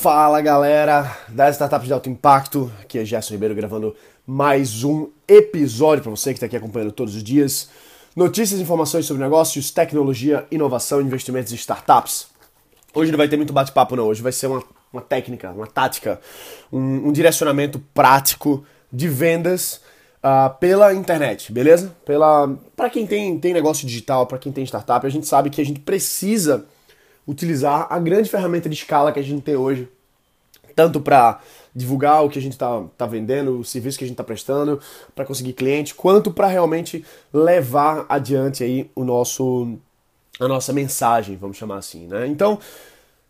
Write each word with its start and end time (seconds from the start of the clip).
Fala 0.00 0.40
galera 0.40 1.14
das 1.28 1.56
startups 1.56 1.86
de 1.86 1.92
alto 1.92 2.08
impacto, 2.08 2.72
aqui 2.80 2.98
é 2.98 3.04
Gerson 3.04 3.34
Ribeiro 3.34 3.54
gravando 3.54 3.94
mais 4.26 4.82
um 4.82 5.10
episódio 5.28 6.02
para 6.02 6.10
você 6.10 6.30
que 6.30 6.38
está 6.38 6.46
aqui 6.46 6.56
acompanhando 6.56 6.90
todos 6.90 7.14
os 7.14 7.22
dias. 7.22 7.68
Notícias 8.16 8.58
e 8.58 8.62
informações 8.62 9.04
sobre 9.04 9.22
negócios, 9.22 9.70
tecnologia, 9.70 10.46
inovação, 10.50 11.02
investimentos 11.02 11.52
e 11.52 11.56
startups. 11.56 12.28
Hoje 12.94 13.12
não 13.12 13.18
vai 13.18 13.28
ter 13.28 13.36
muito 13.36 13.52
bate-papo 13.52 13.94
não, 13.94 14.06
hoje 14.06 14.22
vai 14.22 14.32
ser 14.32 14.46
uma, 14.46 14.64
uma 14.90 15.02
técnica, 15.02 15.50
uma 15.50 15.66
tática, 15.66 16.18
um, 16.72 17.08
um 17.08 17.12
direcionamento 17.12 17.78
prático 17.92 18.64
de 18.90 19.06
vendas 19.06 19.82
uh, 20.24 20.48
pela 20.58 20.94
internet, 20.94 21.52
beleza? 21.52 21.94
Pela 22.06 22.48
para 22.74 22.88
quem 22.88 23.06
tem, 23.06 23.38
tem 23.38 23.52
negócio 23.52 23.86
digital, 23.86 24.26
para 24.26 24.38
quem 24.38 24.50
tem 24.50 24.64
startup, 24.64 25.06
a 25.06 25.10
gente 25.10 25.26
sabe 25.26 25.50
que 25.50 25.60
a 25.60 25.64
gente 25.64 25.80
precisa 25.80 26.64
utilizar 27.26 27.86
a 27.90 27.98
grande 27.98 28.28
ferramenta 28.28 28.68
de 28.68 28.74
escala 28.74 29.12
que 29.12 29.20
a 29.20 29.22
gente 29.22 29.42
tem 29.42 29.56
hoje, 29.56 29.88
tanto 30.74 31.00
para 31.00 31.40
divulgar 31.74 32.24
o 32.24 32.28
que 32.28 32.38
a 32.38 32.42
gente 32.42 32.52
está 32.52 32.82
tá 32.96 33.06
vendendo, 33.06 33.60
o 33.60 33.64
serviço 33.64 33.98
que 33.98 34.04
a 34.04 34.06
gente 34.06 34.14
está 34.14 34.24
prestando, 34.24 34.80
para 35.14 35.24
conseguir 35.24 35.52
cliente, 35.52 35.94
quanto 35.94 36.30
para 36.32 36.46
realmente 36.46 37.04
levar 37.32 38.06
adiante 38.08 38.64
aí 38.64 38.90
o 38.94 39.04
nosso 39.04 39.78
a 40.38 40.48
nossa 40.48 40.72
mensagem, 40.72 41.36
vamos 41.36 41.58
chamar 41.58 41.76
assim, 41.76 42.06
né? 42.06 42.26
Então, 42.26 42.58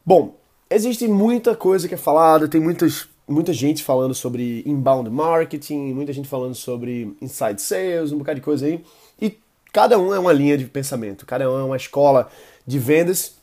bom, 0.06 0.36
existe 0.70 1.08
muita 1.08 1.56
coisa 1.56 1.88
que 1.88 1.94
é 1.94 1.98
falada, 1.98 2.46
tem 2.46 2.60
muitas 2.60 3.08
muita 3.26 3.52
gente 3.52 3.82
falando 3.82 4.14
sobre 4.14 4.62
inbound 4.66 5.08
marketing, 5.08 5.92
muita 5.92 6.12
gente 6.12 6.28
falando 6.28 6.54
sobre 6.54 7.16
inside 7.20 7.60
sales, 7.60 8.12
um 8.12 8.18
bocado 8.18 8.40
de 8.40 8.44
coisa 8.44 8.66
aí. 8.66 8.82
E 9.20 9.38
cada 9.72 9.98
um 9.98 10.12
é 10.14 10.18
uma 10.18 10.32
linha 10.32 10.58
de 10.58 10.64
pensamento, 10.64 11.24
cada 11.24 11.50
um 11.50 11.58
é 11.58 11.62
uma 11.62 11.76
escola 11.76 12.28
de 12.66 12.78
vendas 12.78 13.39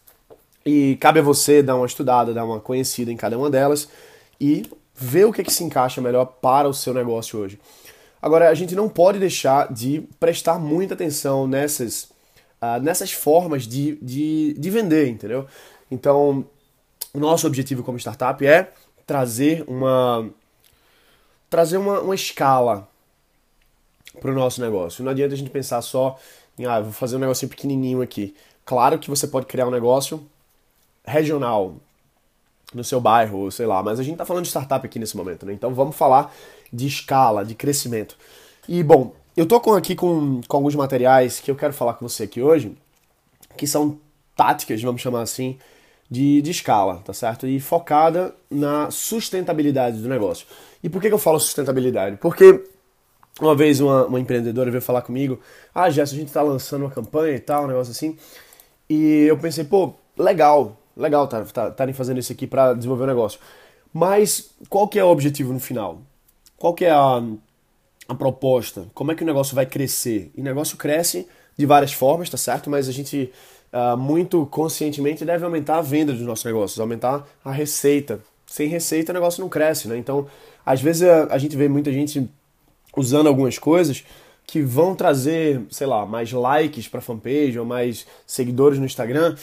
e 0.67 0.97
cabe 0.97 1.19
a 1.19 1.23
você 1.23 1.63
dar 1.63 1.77
uma 1.77 1.85
estudada, 1.85 2.33
dar 2.33 2.43
uma 2.43 2.59
conhecida 2.59 3.09
em 3.09 3.15
cada 3.15 3.37
uma 3.37 3.49
delas 3.49 3.87
e 4.39 4.69
ver 4.93 5.25
o 5.25 5.31
que, 5.31 5.39
é 5.39 5.43
que 5.43 5.53
se 5.53 5.63
encaixa 5.63 6.01
melhor 6.01 6.25
para 6.25 6.67
o 6.67 6.73
seu 6.73 6.93
negócio 6.93 7.39
hoje. 7.39 7.57
Agora, 8.21 8.49
a 8.49 8.53
gente 8.53 8.75
não 8.75 8.89
pode 8.89 9.17
deixar 9.17 9.71
de 9.71 10.01
prestar 10.19 10.59
muita 10.59 10.93
atenção 10.93 11.47
nessas, 11.47 12.09
uh, 12.61 12.81
nessas 12.81 13.13
formas 13.13 13.65
de, 13.65 13.95
de, 14.01 14.55
de 14.59 14.69
vender, 14.69 15.07
entendeu? 15.07 15.47
Então, 15.89 16.45
nosso 17.13 17.47
objetivo 17.47 17.81
como 17.81 17.97
startup 17.97 18.45
é 18.45 18.73
trazer 19.05 19.63
uma 19.67 20.29
trazer 21.49 21.77
uma, 21.77 22.01
uma 22.01 22.15
escala 22.15 22.89
para 24.19 24.31
o 24.31 24.33
nosso 24.33 24.59
negócio. 24.59 25.01
Não 25.01 25.11
adianta 25.11 25.33
a 25.33 25.37
gente 25.37 25.49
pensar 25.49 25.81
só 25.81 26.19
em, 26.59 26.65
ah, 26.65 26.81
vou 26.81 26.91
fazer 26.91 27.15
um 27.15 27.19
negocinho 27.19 27.49
pequenininho 27.49 28.01
aqui. 28.01 28.35
Claro 28.65 28.99
que 28.99 29.09
você 29.09 29.25
pode 29.27 29.45
criar 29.45 29.65
um 29.65 29.71
negócio 29.71 30.27
regional 31.07 31.75
no 32.73 32.83
seu 32.83 32.99
bairro, 32.99 33.49
sei 33.49 33.65
lá, 33.65 33.81
mas 33.81 33.99
a 33.99 34.03
gente 34.03 34.13
está 34.13 34.25
falando 34.25 34.43
de 34.43 34.49
startup 34.49 34.85
aqui 34.85 34.99
nesse 34.99 35.15
momento, 35.15 35.45
né? 35.45 35.53
Então 35.53 35.73
vamos 35.73 35.95
falar 35.95 36.33
de 36.71 36.85
escala, 36.85 37.45
de 37.45 37.55
crescimento. 37.55 38.17
E 38.67 38.83
bom, 38.83 39.15
eu 39.35 39.45
tô 39.45 39.59
com, 39.59 39.73
aqui 39.73 39.95
com, 39.95 40.41
com 40.47 40.57
alguns 40.57 40.75
materiais 40.75 41.39
que 41.39 41.49
eu 41.49 41.55
quero 41.55 41.73
falar 41.73 41.93
com 41.93 42.07
você 42.07 42.23
aqui 42.23 42.41
hoje, 42.41 42.77
que 43.55 43.65
são 43.65 43.97
táticas, 44.35 44.81
vamos 44.81 45.01
chamar 45.01 45.21
assim, 45.21 45.57
de, 46.09 46.41
de 46.41 46.51
escala, 46.51 47.01
tá 47.05 47.13
certo? 47.13 47.47
E 47.47 47.59
focada 47.59 48.35
na 48.49 48.91
sustentabilidade 48.91 49.97
do 49.97 50.09
negócio. 50.09 50.45
E 50.83 50.89
por 50.89 51.01
que, 51.01 51.07
que 51.07 51.13
eu 51.13 51.19
falo 51.19 51.39
sustentabilidade? 51.39 52.17
Porque 52.17 52.63
uma 53.39 53.55
vez 53.55 53.79
uma, 53.79 54.05
uma 54.05 54.19
empreendedora 54.19 54.69
veio 54.69 54.81
falar 54.81 55.01
comigo, 55.01 55.39
ah, 55.73 55.89
Jess, 55.89 56.11
a 56.11 56.15
gente 56.15 56.27
está 56.27 56.41
lançando 56.41 56.81
uma 56.81 56.91
campanha 56.91 57.35
e 57.35 57.39
tal, 57.39 57.63
um 57.65 57.67
negócio 57.67 57.91
assim, 57.91 58.17
e 58.89 59.25
eu 59.27 59.37
pensei, 59.37 59.63
pô, 59.63 59.93
legal, 60.17 60.77
legal 60.97 61.25
estarem 61.25 61.47
tá, 61.47 61.71
tá, 61.71 61.93
fazendo 61.93 62.19
isso 62.19 62.31
aqui 62.31 62.47
para 62.47 62.73
desenvolver 62.73 63.03
o 63.03 63.05
um 63.05 63.09
negócio. 63.09 63.39
Mas 63.93 64.49
qual 64.69 64.87
que 64.87 64.99
é 64.99 65.03
o 65.03 65.07
objetivo 65.07 65.53
no 65.53 65.59
final? 65.59 66.01
Qual 66.57 66.73
que 66.73 66.85
é 66.85 66.91
a, 66.91 67.23
a 68.07 68.15
proposta? 68.15 68.87
Como 68.93 69.11
é 69.11 69.15
que 69.15 69.23
o 69.23 69.25
negócio 69.25 69.55
vai 69.55 69.65
crescer? 69.65 70.31
E 70.35 70.41
o 70.41 70.43
negócio 70.43 70.77
cresce 70.77 71.27
de 71.57 71.65
várias 71.65 71.93
formas, 71.93 72.29
tá 72.29 72.37
certo? 72.37 72.69
Mas 72.69 72.89
a 72.89 72.91
gente 72.91 73.31
uh, 73.71 73.97
muito 73.97 74.45
conscientemente 74.47 75.23
deve 75.23 75.45
aumentar 75.45 75.77
a 75.77 75.81
venda 75.81 76.13
dos 76.13 76.21
nossos 76.21 76.45
negócios, 76.45 76.79
aumentar 76.79 77.27
a 77.43 77.51
receita. 77.51 78.19
Sem 78.45 78.67
receita 78.67 79.11
o 79.11 79.13
negócio 79.13 79.41
não 79.41 79.49
cresce, 79.49 79.87
né? 79.87 79.97
Então, 79.97 80.27
às 80.65 80.81
vezes 80.81 81.03
a, 81.03 81.33
a 81.33 81.37
gente 81.37 81.55
vê 81.55 81.67
muita 81.67 81.91
gente 81.91 82.29
usando 82.95 83.27
algumas 83.27 83.57
coisas 83.57 84.03
que 84.45 84.61
vão 84.61 84.95
trazer, 84.95 85.61
sei 85.69 85.85
lá, 85.85 86.05
mais 86.05 86.31
likes 86.31 86.87
para 86.87 87.01
fanpage 87.01 87.59
ou 87.59 87.65
mais 87.65 88.07
seguidores 88.25 88.79
no 88.79 88.85
Instagram, 88.85 89.35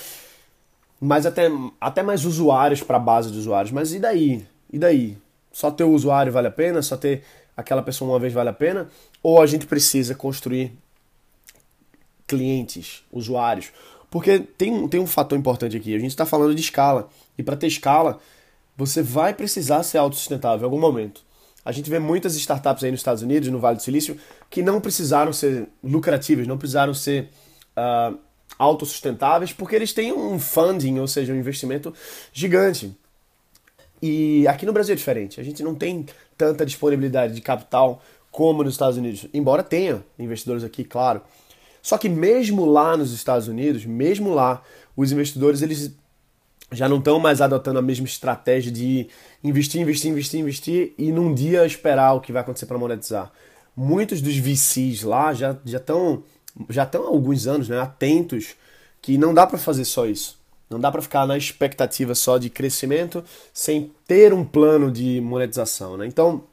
mas 1.01 1.27
até, 1.27 1.51
até 1.81 2.03
mais 2.03 2.25
usuários 2.25 2.83
para 2.83 2.97
a 2.97 3.01
base 3.01 3.31
de 3.31 3.39
usuários. 3.39 3.73
Mas 3.73 3.93
e 3.93 3.99
daí? 3.99 4.47
E 4.73 4.79
daí? 4.79 5.19
Só 5.53 5.71
ter 5.71 5.85
o 5.85 5.93
usuário 5.93 6.33
vale 6.33 6.49
a 6.49 6.51
pena? 6.51 6.83
Só 6.83 6.97
ter 6.97 7.23
aquela 7.57 7.83
pessoa 7.83 8.11
uma 8.11 8.19
vez 8.19 8.33
vale 8.33 8.49
a 8.49 8.53
pena? 8.53 8.89
Ou 9.23 9.41
a 9.41 9.47
gente 9.47 9.67
precisa 9.67 10.15
construir 10.15 10.73
clientes, 12.27 13.05
usuários? 13.13 13.73
Porque 14.11 14.39
tem, 14.39 14.89
tem 14.89 15.01
um 15.01 15.07
fator 15.07 15.39
importante 15.39 15.77
aqui. 15.77 15.95
A 15.95 15.99
gente 15.99 16.11
está 16.11 16.25
falando 16.25 16.55
de 16.55 16.61
escala. 16.61 17.09
E 17.37 17.43
para 17.43 17.57
ter 17.57 17.67
escala, 17.67 18.19
você 18.77 19.03
vai 19.03 19.35
precisar 19.35 19.83
ser 19.83 19.99
autossustentável 19.99 20.63
em 20.63 20.65
algum 20.65 20.81
momento. 20.81 21.23
A 21.65 21.73
gente 21.73 21.89
vê 21.89 21.99
muitas 21.99 22.35
startups 22.37 22.85
aí 22.85 22.91
nos 22.91 23.01
Estados 23.01 23.23
Unidos, 23.23 23.49
no 23.49 23.59
Vale 23.59 23.77
do 23.77 23.83
Silício, 23.83 24.19
que 24.51 24.63
não 24.63 24.81
precisaram 24.81 25.33
ser 25.33 25.67
lucrativas, 25.83 26.47
não 26.47 26.59
precisaram 26.59 26.93
ser 26.93 27.31
uh, 27.77 28.19
autossustentáveis 28.59 29.53
porque 29.53 29.77
eles 29.77 29.93
têm 29.93 30.13
um 30.13 30.39
funding, 30.39 30.99
ou 30.99 31.09
seja, 31.09 31.33
um 31.33 31.37
investimento 31.37 31.93
gigante. 32.33 32.97
E 34.03 34.47
aqui 34.47 34.67
no 34.67 34.73
Brasil 34.73 34.93
é 34.93 34.97
diferente. 34.97 35.41
A 35.41 35.45
gente 35.45 35.63
não 35.63 35.75
tem 35.75 36.07
tanta 36.37 36.67
disponibilidade 36.67 37.35
de 37.35 37.41
capital 37.41 38.03
como 38.31 38.65
nos 38.65 38.75
Estados 38.75 38.97
Unidos, 38.99 39.27
embora 39.33 39.63
tenha 39.63 40.05
investidores 40.19 40.65
aqui, 40.65 40.83
claro. 40.83 41.23
Só 41.81 41.97
que 41.97 42.09
mesmo 42.09 42.65
lá 42.65 42.97
nos 42.97 43.13
Estados 43.13 43.47
Unidos, 43.47 43.85
mesmo 43.87 44.35
lá, 44.35 44.63
os 44.97 45.13
investidores 45.13 45.63
eles 45.63 45.95
já 46.73 46.89
não 46.89 46.99
estão 46.99 47.19
mais 47.19 47.41
adotando 47.41 47.79
a 47.79 47.83
mesma 47.83 48.07
estratégia 48.07 48.73
de 48.73 49.07
investir, 49.43 49.81
investir, 49.81 50.11
investir, 50.11 50.41
investir 50.41 50.95
e 50.99 51.13
num 51.13 51.33
dia 51.33 51.65
esperar 51.65 52.15
o 52.15 52.21
que 52.21 52.33
vai 52.33 52.43
acontecer 52.43 52.67
para 52.67 52.79
monetizar. 52.79 53.31
Muitos 53.77 54.21
dos 54.21 54.37
VCs 54.37 55.03
lá 55.03 55.33
já 55.33 55.57
já 55.65 55.79
estão 55.79 56.25
já 56.69 56.85
estão 56.85 57.05
há 57.05 57.09
alguns 57.09 57.47
anos 57.47 57.69
né, 57.69 57.81
atentos 57.81 58.55
que 59.03 59.19
não 59.19 59.35
dá 59.35 59.47
para 59.47 59.59
fazer 59.59 59.85
só 59.85 60.07
isso. 60.07 60.39
Não 60.71 60.81
dá 60.81 60.91
para 60.91 61.03
ficar 61.03 61.27
na 61.27 61.37
expectativa 61.37 62.15
só 62.15 62.39
de 62.39 62.49
crescimento 62.49 63.23
sem 63.53 63.93
ter 64.07 64.33
um 64.33 64.45
plano 64.45 64.91
de 64.91 65.21
monetização. 65.21 65.97
Né? 65.97 66.07
Então, 66.07 66.45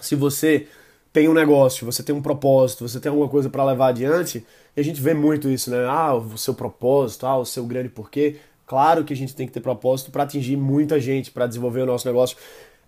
se 0.00 0.14
você 0.14 0.68
tem 1.12 1.28
um 1.28 1.32
negócio, 1.32 1.86
você 1.86 2.02
tem 2.02 2.14
um 2.14 2.20
propósito, 2.20 2.86
você 2.86 3.00
tem 3.00 3.08
alguma 3.08 3.28
coisa 3.28 3.48
para 3.48 3.64
levar 3.64 3.88
adiante, 3.88 4.44
e 4.76 4.80
a 4.80 4.84
gente 4.84 5.00
vê 5.00 5.14
muito 5.14 5.48
isso, 5.48 5.70
né? 5.70 5.86
Ah, 5.88 6.14
o 6.14 6.36
seu 6.36 6.52
propósito, 6.52 7.26
ah, 7.26 7.38
o 7.38 7.46
seu 7.46 7.64
grande 7.64 7.88
porquê. 7.88 8.36
Claro 8.66 9.02
que 9.02 9.14
a 9.14 9.16
gente 9.16 9.34
tem 9.34 9.46
que 9.46 9.52
ter 9.54 9.60
propósito 9.60 10.10
para 10.10 10.24
atingir 10.24 10.56
muita 10.56 11.00
gente, 11.00 11.30
para 11.30 11.46
desenvolver 11.46 11.80
o 11.80 11.86
nosso 11.86 12.06
negócio, 12.06 12.36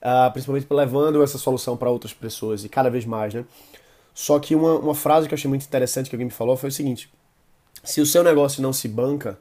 uh, 0.02 0.30
principalmente 0.30 0.66
levando 0.69 1.22
essa 1.22 1.38
solução 1.38 1.75
para 1.75 1.88
outras 1.88 2.12
pessoas 2.12 2.64
e 2.64 2.69
cada 2.69 2.90
vez 2.90 3.06
mais, 3.06 3.32
né? 3.32 3.46
Só 4.18 4.36
que 4.40 4.52
uma, 4.52 4.74
uma 4.80 4.96
frase 4.96 5.28
que 5.28 5.32
eu 5.32 5.36
achei 5.36 5.48
muito 5.48 5.64
interessante 5.64 6.10
que 6.10 6.16
alguém 6.16 6.26
me 6.26 6.32
falou 6.32 6.56
foi 6.56 6.70
o 6.70 6.72
seguinte: 6.72 7.08
se 7.84 8.00
o 8.00 8.04
seu 8.04 8.24
negócio 8.24 8.60
não 8.60 8.72
se 8.72 8.88
banca, 8.88 9.38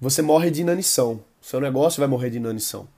você 0.00 0.22
morre 0.22 0.50
de 0.50 0.62
inanição. 0.62 1.20
O 1.42 1.44
seu 1.44 1.60
negócio 1.60 2.00
vai 2.00 2.08
morrer 2.08 2.30
de 2.30 2.38
inanição. 2.38 2.88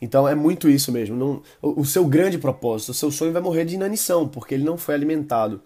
Então 0.00 0.26
é 0.26 0.34
muito 0.34 0.70
isso 0.70 0.90
mesmo. 0.90 1.14
Não, 1.14 1.42
o, 1.60 1.82
o 1.82 1.84
seu 1.84 2.06
grande 2.06 2.38
propósito, 2.38 2.92
o 2.92 2.94
seu 2.94 3.10
sonho 3.10 3.30
vai 3.30 3.42
morrer 3.42 3.66
de 3.66 3.74
inanição, 3.74 4.26
porque 4.26 4.54
ele 4.54 4.64
não 4.64 4.78
foi 4.78 4.94
alimentado. 4.94 5.60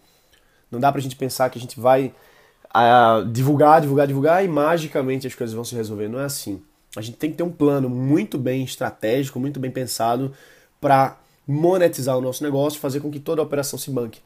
Não 0.68 0.80
dá 0.80 0.90
pra 0.90 1.00
gente 1.00 1.14
pensar 1.14 1.48
que 1.48 1.56
a 1.56 1.60
gente 1.60 1.78
vai 1.78 2.12
a, 2.74 3.24
divulgar, 3.30 3.80
divulgar, 3.80 4.08
divulgar 4.08 4.44
e 4.44 4.48
magicamente 4.48 5.28
as 5.28 5.34
coisas 5.36 5.54
vão 5.54 5.62
se 5.62 5.76
resolver. 5.76 6.08
Não 6.08 6.18
é 6.18 6.24
assim. 6.24 6.60
A 6.96 7.00
gente 7.00 7.18
tem 7.18 7.30
que 7.30 7.36
ter 7.36 7.44
um 7.44 7.52
plano 7.52 7.88
muito 7.88 8.36
bem 8.36 8.64
estratégico, 8.64 9.38
muito 9.38 9.60
bem 9.60 9.70
pensado 9.70 10.34
para 10.80 11.20
monetizar 11.46 12.18
o 12.18 12.20
nosso 12.20 12.42
negócio, 12.42 12.80
fazer 12.80 12.98
com 12.98 13.12
que 13.12 13.20
toda 13.20 13.40
a 13.40 13.44
operação 13.44 13.78
se 13.78 13.92
banque. 13.92 14.20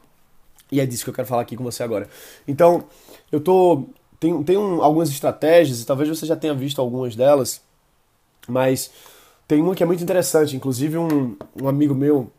E 0.75 0.79
é 0.81 0.85
disso 0.85 1.05
que 1.05 1.09
eu 1.09 1.13
quero 1.13 1.27
falar 1.27 1.41
aqui 1.43 1.55
com 1.55 1.63
você 1.63 1.83
agora. 1.83 2.09
Então, 2.45 2.83
eu 3.31 3.39
tô. 3.39 3.85
Tem, 4.19 4.43
tem 4.43 4.57
um, 4.57 4.81
algumas 4.83 5.09
estratégias, 5.09 5.81
e 5.81 5.85
talvez 5.85 6.09
você 6.09 6.25
já 6.25 6.35
tenha 6.35 6.53
visto 6.53 6.81
algumas 6.81 7.15
delas, 7.15 7.61
mas 8.47 8.91
tem 9.47 9.61
uma 9.61 9.73
que 9.73 9.83
é 9.83 9.85
muito 9.85 10.03
interessante. 10.03 10.55
Inclusive, 10.55 10.97
um, 10.97 11.37
um 11.61 11.67
amigo 11.69 11.95
meu, 11.95 12.29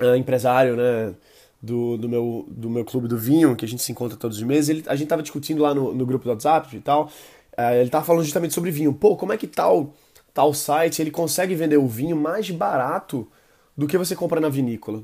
é, 0.00 0.16
empresário, 0.16 0.74
né, 0.74 1.14
do, 1.60 1.98
do, 1.98 2.08
meu, 2.08 2.46
do 2.48 2.70
meu 2.70 2.84
clube 2.84 3.08
do 3.08 3.18
vinho, 3.18 3.54
que 3.54 3.64
a 3.66 3.68
gente 3.68 3.82
se 3.82 3.92
encontra 3.92 4.16
todos 4.16 4.38
os 4.38 4.42
meses, 4.42 4.70
ele, 4.70 4.84
a 4.86 4.96
gente 4.96 5.08
tava 5.08 5.22
discutindo 5.22 5.60
lá 5.62 5.74
no, 5.74 5.92
no 5.94 6.06
grupo 6.06 6.24
do 6.24 6.30
WhatsApp 6.30 6.74
e 6.74 6.80
tal. 6.80 7.10
É, 7.54 7.78
ele 7.78 7.90
tava 7.90 8.04
falando 8.06 8.24
justamente 8.24 8.54
sobre 8.54 8.70
vinho. 8.70 8.94
Pô, 8.94 9.16
como 9.16 9.34
é 9.34 9.36
que 9.36 9.46
tal, 9.46 9.92
tal 10.32 10.54
site 10.54 11.02
ele 11.02 11.10
consegue 11.10 11.54
vender 11.54 11.76
o 11.76 11.86
vinho 11.86 12.16
mais 12.16 12.50
barato 12.50 13.28
do 13.76 13.86
que 13.86 13.98
você 13.98 14.16
compra 14.16 14.40
na 14.40 14.48
vinícola? 14.48 15.02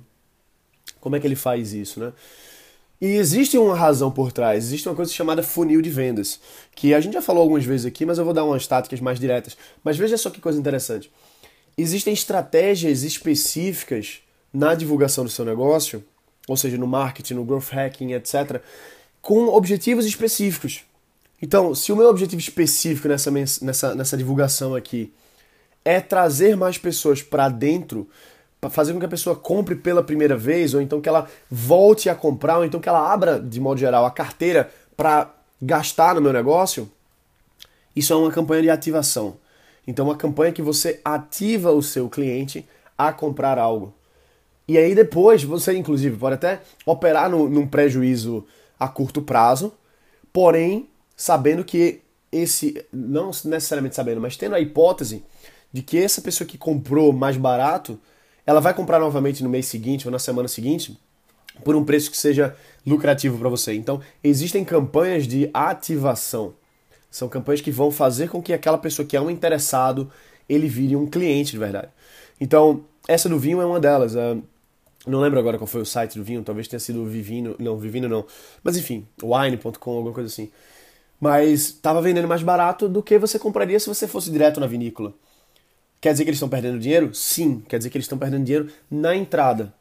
Como 1.01 1.17
é 1.17 1.21
que 1.21 1.27
ele 1.27 1.37
faz 1.37 1.73
isso, 1.73 2.01
né? 2.01 2.13
E 3.01 3.07
existe 3.07 3.57
uma 3.57 3.77
razão 3.77 4.11
por 4.11 4.33
trás, 4.33 4.65
existe 4.65 4.89
uma 4.89 4.95
coisa 4.95 5.13
chamada 5.13 5.41
funil 5.41 5.81
de 5.81 5.89
vendas, 5.89 6.41
que 6.75 6.93
a 6.93 7.01
gente 7.01 7.13
já 7.13 7.23
falou 7.23 7.43
algumas 7.43 7.65
vezes 7.65 7.87
aqui, 7.87 8.05
mas 8.05 8.19
eu 8.19 8.25
vou 8.25 8.35
dar 8.35 8.45
umas 8.45 8.67
táticas 8.67 9.01
mais 9.01 9.21
diretas. 9.21 9.57
Mas 9.85 9.97
veja 9.97 10.17
só 10.17 10.31
que 10.31 10.41
coisa 10.41 10.59
interessante. 10.59 11.11
Existem 11.77 12.13
estratégias 12.13 13.05
específicas 13.05 14.21
na 14.53 14.75
divulgação 14.75 15.23
do 15.23 15.31
seu 15.31 15.45
negócio, 15.45 16.05
ou 16.49 16.57
seja, 16.57 16.77
no 16.77 16.89
marketing, 16.89 17.35
no 17.35 17.45
growth 17.45 17.71
hacking, 17.71 18.15
etc., 18.15 18.61
com 19.23 19.47
objetivos 19.47 20.05
específicos. 20.05 20.83
Então, 21.41 21.75
se 21.75 21.93
o 21.93 21.97
meu 21.97 22.09
objetivo 22.09 22.41
específico 22.41 23.07
nessa, 23.07 23.31
nessa, 23.31 23.95
nessa 23.95 24.17
divulgação 24.17 24.75
aqui 24.75 25.13
é 25.85 26.01
trazer 26.01 26.57
mais 26.57 26.79
pessoas 26.79 27.23
para 27.23 27.49
dentro, 27.49 28.09
para 28.61 28.71
fazer 28.71 28.93
com 28.93 28.99
que 28.99 29.07
a 29.07 29.09
pessoa 29.09 29.37
compre 29.37 29.75
pela 29.77 30.03
primeira 30.03 30.37
vez, 30.37 30.75
ou 30.75 30.81
então 30.81 31.01
que 31.01 31.09
ela 31.09 31.29
volte 31.51 32.09
a 32.09 32.15
comprar, 32.15 32.59
ou 32.59 32.65
então 32.65 32.81
que 32.81 32.89
ela 32.89 33.13
abra, 33.13 33.39
de 33.39 33.61
modo 33.61 33.79
geral, 33.79 34.05
a 34.05 34.11
carteira 34.11 34.71
para 34.97 35.33
gastar 35.61 36.15
no 36.15 36.21
meu 36.21 36.33
negócio, 36.33 36.91
isso 37.95 38.13
é 38.13 38.17
uma 38.17 38.31
campanha 38.31 38.63
de 38.63 38.71
ativação. 38.71 39.37
Então, 39.87 40.05
uma 40.05 40.17
campanha 40.17 40.53
que 40.53 40.61
você 40.61 41.01
ativa 41.05 41.73
o 41.73 41.83
seu 41.83 42.09
cliente 42.09 42.69
a 42.97 43.13
comprar 43.13 43.59
algo. 43.59 43.95
E 44.69 44.77
aí 44.77 44.95
depois 44.95 45.43
você, 45.43 45.75
inclusive, 45.75 46.17
pode 46.19 46.35
até 46.35 46.61
operar 46.85 47.31
no, 47.31 47.49
num 47.49 47.67
prejuízo 47.67 48.45
a 48.79 48.87
curto 48.87 49.23
prazo, 49.23 49.73
porém 50.31 50.91
sabendo 51.17 51.65
que 51.65 52.03
esse, 52.31 52.85
não 52.93 53.31
necessariamente 53.45 53.97
sabendo, 53.97 54.21
mas 54.21 54.37
tendo 54.37 54.55
a 54.55 54.61
hipótese 54.61 55.25
de 55.73 55.81
que 55.81 55.99
essa 55.99 56.21
pessoa 56.21 56.47
que 56.47 56.59
comprou 56.59 57.13
mais 57.13 57.39
barato, 57.39 57.99
ela 58.49 58.63
vai 58.63 58.73
comprar 58.73 58.99
novamente 58.99 59.43
no 59.43 59.51
mês 59.51 59.67
seguinte 59.67 60.09
ou 60.09 60.11
na 60.11 60.19
semana 60.19 60.49
seguinte 60.49 60.99
por 61.63 61.77
um 61.77 61.85
preço 61.85 62.11
que 62.11 62.17
seja 62.17 62.57
lucrativo 62.87 63.37
para 63.37 63.51
você. 63.51 63.75
Então, 63.75 64.01
existem 64.25 64.65
campanhas 64.65 65.29
de 65.29 65.51
ativação. 65.53 66.55
São 67.11 67.29
campanhas 67.29 67.61
que 67.61 67.71
vão 67.71 67.91
fazer 67.91 68.31
com 68.31 68.41
que 68.41 68.55
aquela 68.55 68.79
pessoa 68.79 69.07
que 69.07 69.15
é 69.15 69.21
um 69.21 69.29
interessado, 69.29 70.11
ele 70.49 70.67
vire 70.67 70.97
um 70.97 71.07
cliente 71.07 71.51
de 71.51 71.59
verdade. 71.59 71.89
Então, 72.41 72.87
essa 73.07 73.29
do 73.29 73.39
vinho 73.39 73.61
é 73.61 73.67
uma 73.67 73.79
delas. 73.79 74.15
Uh, 74.15 74.43
não 75.07 75.21
lembro 75.21 75.39
agora 75.39 75.59
qual 75.59 75.67
foi 75.67 75.83
o 75.83 75.87
site 75.87 76.17
do 76.17 76.25
vinho, 76.25 76.43
talvez 76.43 76.67
tenha 76.67 76.81
sido 76.81 77.03
o 77.03 77.07
Vivino, 77.07 77.55
não, 77.59 77.77
Vivino 77.77 78.09
não. 78.09 78.25
Mas 78.65 78.79
enfim, 78.79 79.07
wine.com, 79.23 79.91
alguma 79.91 80.15
coisa 80.15 80.29
assim. 80.29 80.51
Mas 81.21 81.67
estava 81.67 82.01
vendendo 82.01 82.27
mais 82.27 82.43
barato 82.43 82.89
do 82.89 83.03
que 83.03 83.19
você 83.19 83.39
compraria 83.39 83.79
se 83.79 83.89
você 83.89 84.09
fosse 84.09 84.31
direto 84.31 84.59
na 84.59 84.67
vinícola. 84.67 85.13
Quer 86.01 86.13
dizer 86.13 86.25
que 86.25 86.31
eles 86.31 86.37
estão 86.37 86.49
perdendo 86.49 86.79
dinheiro? 86.79 87.15
Sim, 87.15 87.63
quer 87.69 87.79
dizer 87.79 87.91
que 87.91 87.97
eles 87.97 88.05
estão 88.05 88.19
perdendo 88.19 88.45
dinheiro 88.45 88.69
na 88.91 89.17
entrada. 89.17 89.75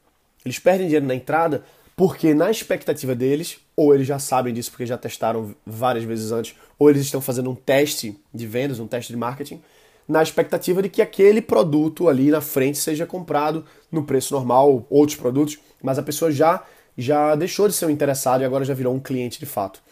Eles 0.44 0.58
perdem 0.58 0.88
dinheiro 0.88 1.06
na 1.06 1.14
entrada 1.14 1.64
porque, 1.96 2.34
na 2.34 2.50
expectativa 2.50 3.16
deles, 3.16 3.58
ou 3.75 3.94
eles 3.94 4.08
já 4.08 4.19
sabem 4.19 4.54
disso 4.54 4.72
porque 4.72 4.86
já 4.86 4.98
testaram 4.98 5.56
várias 5.66 6.04
vezes 6.04 6.31
antes, 6.31 6.56
ou 6.78 6.90
eles 6.90 7.02
estão 7.04 7.22
fazendo 7.22 7.50
um 7.50 7.56
teste 7.56 8.16
de 8.34 8.48
vendas, 8.48 8.80
um 8.80 8.88
teste 8.88 9.12
de 9.12 9.18
marketing, 9.18 9.62
na 10.08 10.24
expectativa 10.24 10.81
de 10.81 10.90
que 10.90 11.02
aquele 11.02 11.42
produto 11.42 12.08
ali 12.08 12.31
na 12.31 12.40
frente 12.40 12.78
seja 12.78 13.06
comprado 13.06 13.66
no 13.92 14.04
preço 14.04 14.34
normal, 14.34 14.86
outros 14.90 15.18
produtos, 15.18 15.60
mas 15.81 16.00
a 16.00 16.04
pessoa 16.04 16.31
já 16.31 16.64
já 16.98 17.36
deixou 17.36 17.68
de 17.68 17.75
ser 17.75 17.86
um 17.86 17.92
interessado 17.92 18.42
e 18.42 18.46
agora 18.46 18.66
já 18.66 18.74
virou 18.74 18.94
um 18.94 19.00
cliente 19.00 19.38
de 19.40 19.46
fato. 19.46 19.84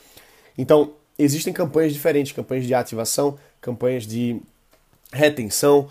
Então, 0.58 0.94
existem 1.20 1.54
campanhas 1.54 1.94
diferentes, 1.94 2.32
campanhas 2.32 2.66
de 2.66 2.74
ativação, 2.74 3.38
campanhas 3.62 4.08
de 4.08 4.42
retenção. 5.14 5.88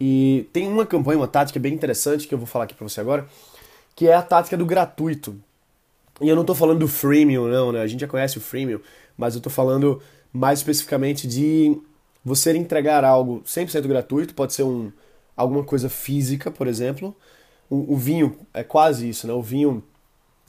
E 0.00 0.48
tem 0.52 0.68
uma 0.68 0.84
campanha, 0.84 1.18
uma 1.18 1.28
tática 1.28 1.58
bem 1.60 1.72
interessante 1.72 2.26
que 2.26 2.34
eu 2.34 2.38
vou 2.38 2.46
falar 2.46 2.64
aqui 2.64 2.74
para 2.74 2.88
você 2.88 3.00
agora, 3.00 3.26
que 3.94 4.08
é 4.08 4.14
a 4.14 4.22
tática 4.22 4.56
do 4.56 4.66
gratuito. 4.66 5.36
E 6.20 6.28
eu 6.28 6.34
não 6.34 6.42
estou 6.42 6.54
falando 6.54 6.80
do 6.80 6.88
freemium, 6.88 7.48
não, 7.48 7.72
né? 7.72 7.80
A 7.80 7.86
gente 7.86 8.00
já 8.00 8.08
conhece 8.08 8.38
o 8.38 8.40
freemium, 8.40 8.80
mas 9.16 9.34
eu 9.34 9.38
estou 9.38 9.52
falando 9.52 10.00
mais 10.32 10.60
especificamente 10.60 11.26
de 11.26 11.76
você 12.24 12.56
entregar 12.56 13.04
algo 13.04 13.42
100% 13.44 13.86
gratuito, 13.86 14.34
pode 14.34 14.54
ser 14.54 14.62
um, 14.62 14.90
alguma 15.36 15.62
coisa 15.62 15.88
física, 15.88 16.50
por 16.50 16.66
exemplo. 16.66 17.14
O, 17.68 17.94
o 17.94 17.96
vinho 17.96 18.36
é 18.52 18.64
quase 18.64 19.08
isso, 19.08 19.26
né? 19.26 19.32
O 19.32 19.42
vinho 19.42 19.82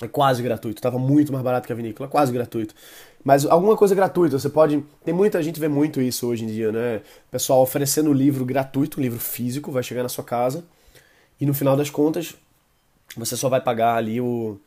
é 0.02 0.08
quase 0.08 0.44
gratuito, 0.44 0.80
estava 0.80 1.00
muito 1.00 1.32
mais 1.32 1.44
barato 1.44 1.66
que 1.68 1.74
a 1.74 1.76
vinícola, 1.76 2.10
quase 2.10 2.32
gratuito. 2.32 2.76
Mas 3.24 3.46
alguma 3.46 3.76
coisa 3.76 3.96
gratuita, 3.96 4.38
você 4.38 4.50
pode. 4.50 4.84
Tem 5.04 5.14
muita 5.14 5.42
gente 5.42 5.60
vê 5.60 5.68
muito 5.68 6.02
isso 6.02 6.28
hoje 6.28 6.44
em 6.44 6.48
dia, 6.48 6.72
né? 6.72 7.02
Pessoal 7.32 7.62
oferecendo 7.62 8.14
livro 8.14 8.46
gratuito, 8.46 9.02
livro 9.02 9.20
físico, 9.20 9.72
vai 9.72 9.82
chegar 9.82 10.04
na 10.04 10.10
sua 10.10 10.24
casa 10.24 10.64
e 11.40 11.46
no 11.46 11.54
final 11.54 11.76
das 11.76 11.90
contas 11.90 12.36
você 13.18 13.36
só 13.36 13.50
vai 13.50 13.62
pagar 13.62 13.96
ali 13.96 14.20
o, 14.22 14.60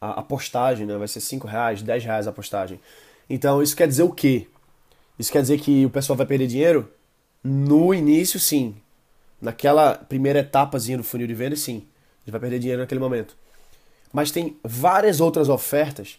a, 0.00 0.20
a 0.20 0.22
postagem, 0.22 0.86
né? 0.86 0.96
Vai 0.96 1.08
ser 1.08 1.20
5 1.20 1.46
reais, 1.46 1.82
10 1.82 2.04
reais 2.04 2.26
a 2.28 2.32
postagem. 2.32 2.80
Então 3.28 3.62
isso 3.62 3.74
quer 3.74 3.88
dizer 3.88 4.02
o 4.02 4.12
quê? 4.12 4.46
Isso 5.18 5.32
quer 5.32 5.40
dizer 5.40 5.58
que 5.58 5.86
o 5.86 5.90
pessoal 5.90 6.16
vai 6.16 6.26
perder 6.26 6.46
dinheiro? 6.46 6.88
No 7.42 7.94
início, 7.94 8.38
sim. 8.38 8.76
Naquela 9.40 9.94
primeira 9.94 10.40
etapazinha 10.40 10.98
do 10.98 11.04
funil 11.04 11.26
de 11.26 11.34
venda, 11.34 11.56
sim. 11.56 11.86
Ele 12.24 12.32
vai 12.32 12.40
perder 12.40 12.58
dinheiro 12.58 12.82
naquele 12.82 13.00
momento. 13.00 13.36
Mas 14.12 14.30
tem 14.30 14.56
várias 14.62 15.20
outras 15.20 15.48
ofertas 15.48 16.18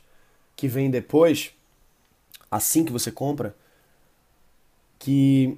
que 0.55 0.67
vêm 0.67 0.89
depois 0.89 1.51
assim 2.49 2.83
que 2.83 2.91
você 2.91 3.11
compra 3.11 3.55
que 4.99 5.57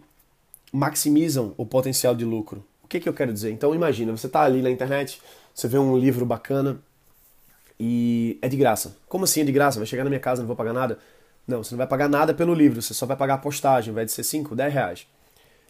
maximizam 0.71 1.53
o 1.57 1.65
potencial 1.65 2.15
de 2.15 2.25
lucro. 2.25 2.63
O 2.83 2.87
que, 2.87 2.99
que 2.99 3.07
eu 3.07 3.13
quero 3.13 3.31
dizer? 3.31 3.51
Então 3.51 3.73
imagina, 3.73 4.15
você 4.15 4.27
está 4.27 4.41
ali 4.41 4.61
na 4.61 4.69
internet, 4.69 5.21
você 5.53 5.67
vê 5.67 5.77
um 5.77 5.97
livro 5.97 6.25
bacana 6.25 6.79
e 7.79 8.37
é 8.41 8.49
de 8.49 8.57
graça. 8.57 8.97
Como 9.07 9.23
assim 9.23 9.41
é 9.41 9.43
de 9.43 9.51
graça? 9.51 9.79
Vai 9.79 9.85
chegar 9.85 10.03
na 10.03 10.09
minha 10.09 10.19
casa, 10.19 10.41
não 10.41 10.47
vou 10.47 10.55
pagar 10.55 10.73
nada? 10.73 10.99
Não, 11.47 11.63
você 11.63 11.73
não 11.73 11.77
vai 11.77 11.87
pagar 11.87 12.09
nada 12.09 12.33
pelo 12.33 12.53
livro, 12.53 12.81
você 12.81 12.93
só 12.93 13.05
vai 13.05 13.17
pagar 13.17 13.35
a 13.35 13.37
postagem, 13.37 13.93
vai 13.93 14.05
de 14.05 14.11
ser 14.11 14.23
5, 14.23 14.55
10 14.55 14.73
reais. 14.73 15.07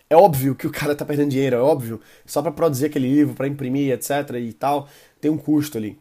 É 0.09 0.15
óbvio 0.15 0.55
que 0.55 0.65
o 0.65 0.71
cara 0.71 0.93
está 0.93 1.05
perdendo 1.05 1.29
dinheiro, 1.29 1.55
é 1.55 1.59
óbvio. 1.59 2.01
Só 2.25 2.41
para 2.41 2.51
produzir 2.51 2.87
aquele 2.87 3.07
livro, 3.07 3.35
para 3.35 3.47
imprimir, 3.47 3.93
etc. 3.93 4.35
e 4.41 4.51
tal, 4.51 4.89
tem 5.21 5.29
um 5.29 5.37
custo 5.37 5.77
ali. 5.77 5.97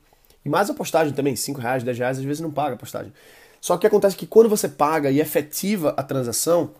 Mais 0.48 0.70
a 0.70 0.74
postagem 0.74 1.12
também, 1.12 1.36
5 1.36 1.60
reais, 1.60 1.82
10 1.82 1.98
reais, 1.98 2.18
às 2.18 2.24
vezes 2.24 2.40
não 2.40 2.50
paga 2.50 2.74
a 2.74 2.78
postagem. 2.78 3.12
Só 3.60 3.76
que 3.76 3.86
acontece 3.86 4.16
que 4.16 4.26
quando 4.26 4.48
você 4.48 4.68
paga 4.68 5.10
e 5.10 5.20
efetiva 5.20 5.94
a 5.96 6.02
transação, 6.02 6.70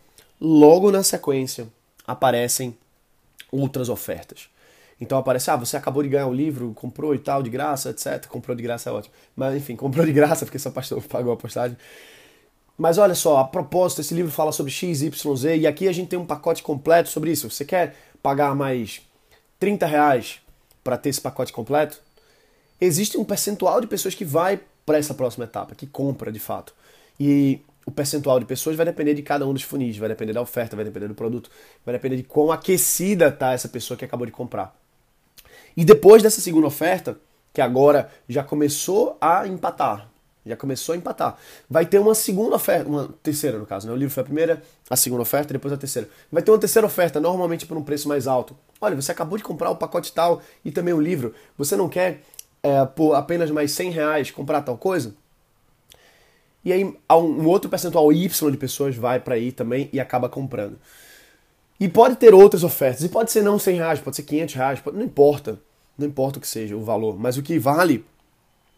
logo 0.40 0.90
na 0.90 1.02
sequência 1.02 1.68
aparecem 2.06 2.76
outras 3.50 3.88
ofertas. 3.88 4.48
Então 5.00 5.18
aparece, 5.18 5.50
ah, 5.50 5.56
você 5.56 5.76
acabou 5.76 6.02
de 6.02 6.08
ganhar 6.08 6.26
o 6.26 6.30
um 6.30 6.34
livro, 6.34 6.72
comprou 6.74 7.14
e 7.14 7.18
tal, 7.18 7.42
de 7.42 7.50
graça, 7.50 7.90
etc. 7.90 8.26
Comprou 8.26 8.56
de 8.56 8.62
graça 8.62 8.90
é 8.90 8.92
ótimo. 8.92 9.14
Mas 9.36 9.54
enfim, 9.54 9.74
comprou 9.76 10.04
de 10.04 10.12
graça 10.12 10.44
porque 10.44 10.58
só 10.58 10.70
pagou 11.08 11.32
a 11.32 11.36
postagem. 11.36 11.76
Mas 12.76 12.96
olha 12.96 13.14
só, 13.14 13.38
a 13.38 13.44
propósito, 13.44 14.00
esse 14.00 14.14
livro 14.14 14.30
fala 14.30 14.52
sobre 14.52 14.70
X, 14.70 15.02
Y, 15.02 15.36
Z, 15.36 15.56
e 15.56 15.66
aqui 15.66 15.88
a 15.88 15.92
gente 15.92 16.08
tem 16.08 16.18
um 16.18 16.26
pacote 16.26 16.62
completo 16.62 17.08
sobre 17.08 17.32
isso. 17.32 17.50
Você 17.50 17.64
quer 17.64 17.96
pagar 18.22 18.54
mais 18.54 19.00
30 19.58 19.84
reais 19.84 20.40
para 20.84 20.96
ter 20.96 21.08
esse 21.08 21.20
pacote 21.20 21.52
completo? 21.52 22.00
Existe 22.80 23.18
um 23.18 23.24
percentual 23.24 23.80
de 23.80 23.86
pessoas 23.86 24.14
que 24.14 24.24
vai 24.24 24.60
para 24.86 24.98
essa 24.98 25.12
próxima 25.12 25.44
etapa, 25.44 25.74
que 25.74 25.86
compra 25.86 26.30
de 26.30 26.38
fato. 26.38 26.72
E 27.18 27.60
o 27.84 27.90
percentual 27.90 28.38
de 28.38 28.46
pessoas 28.46 28.76
vai 28.76 28.86
depender 28.86 29.14
de 29.14 29.22
cada 29.22 29.46
um 29.46 29.52
dos 29.52 29.62
funis, 29.62 29.96
vai 29.96 30.08
depender 30.08 30.32
da 30.32 30.42
oferta, 30.42 30.76
vai 30.76 30.84
depender 30.84 31.08
do 31.08 31.14
produto, 31.14 31.50
vai 31.84 31.94
depender 31.94 32.16
de 32.16 32.22
quão 32.22 32.52
aquecida 32.52 33.32
tá 33.32 33.52
essa 33.52 33.68
pessoa 33.68 33.96
que 33.96 34.04
acabou 34.04 34.26
de 34.26 34.32
comprar. 34.32 34.76
E 35.76 35.84
depois 35.84 36.22
dessa 36.22 36.40
segunda 36.40 36.66
oferta, 36.66 37.16
que 37.52 37.60
agora 37.60 38.10
já 38.28 38.44
começou 38.44 39.16
a 39.20 39.46
empatar, 39.46 40.08
já 40.44 40.56
começou 40.56 40.92
a 40.92 40.96
empatar, 40.98 41.38
vai 41.68 41.86
ter 41.86 41.98
uma 41.98 42.14
segunda 42.14 42.56
oferta, 42.56 42.88
uma 42.88 43.08
terceira 43.22 43.58
no 43.58 43.66
caso, 43.66 43.86
né? 43.86 43.92
O 43.92 43.96
livro 43.96 44.12
foi 44.12 44.22
a 44.22 44.24
primeira, 44.24 44.62
a 44.88 44.96
segunda 44.96 45.22
oferta, 45.22 45.52
depois 45.52 45.72
a 45.72 45.76
terceira. 45.76 46.08
Vai 46.30 46.42
ter 46.42 46.50
uma 46.50 46.58
terceira 46.58 46.86
oferta, 46.86 47.20
normalmente 47.20 47.66
por 47.66 47.76
um 47.76 47.82
preço 47.82 48.08
mais 48.08 48.26
alto. 48.26 48.56
Olha, 48.80 48.96
você 48.96 49.12
acabou 49.12 49.36
de 49.36 49.44
comprar 49.44 49.70
o 49.70 49.76
pacote 49.76 50.12
tal 50.12 50.42
e 50.64 50.70
também 50.70 50.94
o 50.94 51.00
livro, 51.00 51.34
você 51.56 51.74
não 51.76 51.88
quer 51.88 52.22
é, 52.62 52.84
por 52.84 53.14
apenas 53.14 53.50
mais 53.50 53.72
100 53.72 53.90
reais 53.90 54.30
comprar 54.30 54.62
tal 54.62 54.76
coisa. 54.76 55.14
E 56.64 56.72
aí 56.72 56.84
um 56.84 57.46
outro 57.46 57.70
percentual 57.70 58.12
Y 58.12 58.50
de 58.50 58.56
pessoas 58.56 58.96
vai 58.96 59.20
para 59.20 59.34
aí 59.34 59.52
também 59.52 59.88
e 59.92 60.00
acaba 60.00 60.28
comprando. 60.28 60.78
E 61.80 61.88
pode 61.88 62.16
ter 62.16 62.34
outras 62.34 62.64
ofertas, 62.64 63.04
e 63.04 63.08
pode 63.08 63.30
ser 63.30 63.42
não 63.42 63.58
100 63.58 63.76
reais, 63.76 64.00
pode 64.00 64.16
ser 64.16 64.24
500 64.24 64.54
reais, 64.54 64.80
pode, 64.80 64.96
não 64.96 65.04
importa, 65.04 65.60
não 65.96 66.06
importa 66.06 66.38
o 66.38 66.40
que 66.40 66.48
seja 66.48 66.76
o 66.76 66.82
valor, 66.82 67.18
mas 67.18 67.36
o 67.36 67.42
que 67.42 67.56
vale 67.58 68.04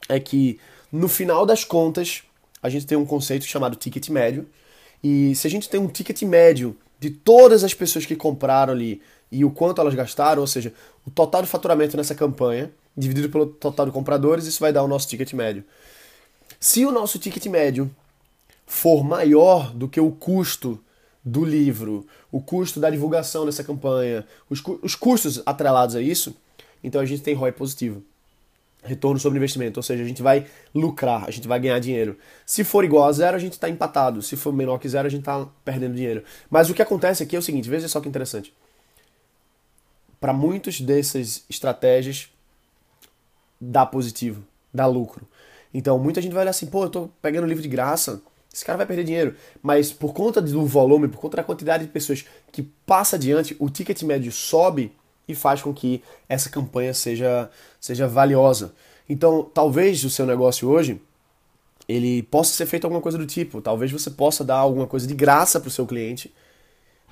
é 0.07 0.21
que 0.21 0.61
no 0.93 1.09
final 1.09 1.47
das 1.47 1.65
contas 1.65 2.23
a 2.63 2.69
gente 2.69 2.87
tem 2.87 2.99
um 2.99 3.07
conceito 3.07 3.47
chamado 3.47 3.75
ticket 3.75 4.11
médio, 4.11 4.47
e 5.03 5.35
se 5.35 5.47
a 5.47 5.51
gente 5.51 5.69
tem 5.69 5.81
um 5.81 5.89
ticket 5.89 6.21
médio 6.23 6.77
de 6.99 7.09
todas 7.09 7.65
as 7.65 7.73
pessoas 7.73 8.05
que 8.05 8.15
compraram 8.15 8.75
ali 8.75 9.01
e 9.31 9.45
o 9.45 9.51
quanto 9.51 9.81
elas 9.81 9.95
gastaram, 9.95 10.41
ou 10.41 10.47
seja, 10.47 10.73
o 11.07 11.11
total 11.11 11.43
de 11.43 11.49
faturamento 11.49 11.97
nessa 11.97 12.15
campanha, 12.15 12.71
dividido 12.97 13.31
pelo 13.31 13.47
total 13.47 13.87
de 13.87 13.93
compradores, 13.93 14.47
isso 14.47 14.61
vai 14.61 14.73
dar 14.73 14.83
o 14.83 14.89
nosso 14.89 15.09
ticket 15.09 15.33
médio. 15.33 15.65
Se 16.59 16.85
o 16.85 16.91
nosso 16.91 17.19
ticket 17.19 17.47
médio 17.47 17.91
for 18.67 19.03
maior 19.05 19.73
do 19.73 19.89
que 19.89 20.01
o 20.01 20.11
custo 20.11 20.79
do 21.25 21.45
livro, 21.45 22.07
o 22.33 22.41
custo 22.41 22.81
da 22.81 22.91
divulgação 22.91 23.47
dessa 23.47 23.63
campanha, 23.63 24.27
os, 24.49 24.63
os 24.83 24.95
custos 24.95 25.43
atrelados 25.47 25.95
a 25.95 26.01
isso, 26.01 26.35
então 26.83 27.01
a 27.01 27.05
gente 27.05 27.23
tem 27.23 27.35
ROI 27.35 27.53
positivo. 27.53 28.03
retorno 28.83 29.21
sobre 29.21 29.39
investimento, 29.39 29.79
ou 29.79 29.83
seja, 29.83 30.03
a 30.03 30.07
gente 30.07 30.23
vai 30.23 30.47
lucrar, 30.75 31.25
a 31.27 31.31
gente 31.31 31.47
vai 31.47 31.61
ganhar 31.61 31.79
dinheiro. 31.79 32.17
Se 32.47 32.65
for 32.65 32.85
igual 32.85 33.05
a 33.05 33.13
zero, 33.13 33.37
a 33.37 33.41
gente 33.41 33.53
está 33.53 33.69
empatado. 33.69 34.23
Se 34.23 34.37
for 34.37 34.53
menor 34.53 34.79
que 34.79 34.89
zero, 34.89 35.07
a 35.07 35.11
gente 35.11 35.21
está 35.21 35.47
perdendo 35.65 35.95
dinheiro. 35.95 36.25
Mas 36.49 36.71
o 36.71 36.75
que 36.75 36.83
acontece 36.83 37.23
aqui 37.23 37.37
é 37.37 37.39
o 37.39 37.43
seguinte, 37.43 37.69
veja 37.69 37.89
só 37.89 38.01
que 38.01 38.09
interessante. 38.09 38.53
Para 40.21 40.33
muitos 40.33 40.81
dessas 40.81 41.45
estratégias, 41.49 42.29
dá 43.61 43.87
positivo, 43.87 44.45
dá 44.73 44.87
lucro. 44.87 45.27
Então, 45.73 45.99
muita 45.99 46.21
gente 46.21 46.33
vai 46.33 46.43
olhar 46.43 46.51
assim, 46.51 46.67
pô, 46.67 46.83
eu 46.83 46.89
estou 46.89 47.11
pegando 47.23 47.47
livro 47.47 47.63
de 47.63 47.69
graça, 47.69 48.21
esse 48.53 48.65
cara 48.65 48.77
vai 48.77 48.87
perder 48.87 49.05
dinheiro. 49.05 49.37
Mas 49.63 49.93
por 49.93 50.13
conta 50.13 50.43
do 50.43 50.67
volume, 50.67 51.09
por 51.09 51.21
conta 51.21 51.39
da 51.39 51.45
quantidade 51.45 51.85
de 51.85 51.91
pessoas 51.91 52.25
que 52.53 52.63
passa 52.63 53.17
adiante, 53.17 53.57
o 53.59 53.71
ticket 53.71 54.03
médio 54.03 54.33
sobe 54.33 54.93
e 55.27 55.35
faz 55.35 55.63
com 55.63 55.73
que 55.73 56.03
essa 56.29 56.51
campanha 56.51 56.93
seja, 56.93 57.49
seja 57.81 58.09
valiosa. 58.09 58.75
Então, 59.09 59.43
talvez 59.43 60.05
o 60.05 60.11
seu 60.11 60.27
negócio 60.27 60.69
hoje 60.69 61.01
ele 61.89 62.23
possa 62.25 62.53
ser 62.53 62.67
feito 62.67 62.85
alguma 62.85 63.01
coisa 63.01 63.19
do 63.19 63.27
tipo. 63.27 63.61
Talvez 63.61 63.91
você 63.91 64.11
possa 64.11 64.45
dar 64.45 64.57
alguma 64.57 64.87
coisa 64.87 65.07
de 65.07 65.15
graça 65.15 65.59
para 65.59 65.69
o 65.69 65.73
seu 65.73 65.87
cliente. 65.87 66.33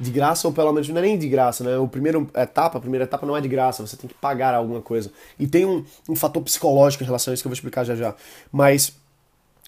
De 0.00 0.10
graça, 0.10 0.46
ou 0.46 0.54
pelo 0.54 0.72
menos 0.72 0.88
não 0.88 0.98
é 0.98 1.02
nem 1.02 1.18
de 1.18 1.28
graça, 1.28 1.64
né? 1.64 1.76
O 1.76 1.88
primeiro 1.88 2.30
etapa, 2.34 2.78
a 2.78 2.80
primeira 2.80 3.04
etapa 3.04 3.26
não 3.26 3.36
é 3.36 3.40
de 3.40 3.48
graça, 3.48 3.84
você 3.84 3.96
tem 3.96 4.08
que 4.08 4.14
pagar 4.14 4.54
alguma 4.54 4.80
coisa. 4.80 5.10
E 5.38 5.46
tem 5.46 5.64
um, 5.64 5.84
um 6.08 6.14
fator 6.14 6.42
psicológico 6.42 7.02
em 7.02 7.06
relação 7.06 7.32
a 7.32 7.34
isso 7.34 7.42
que 7.42 7.48
eu 7.48 7.50
vou 7.50 7.54
explicar 7.54 7.82
já 7.84 7.96
já. 7.96 8.14
Mas, 8.52 8.96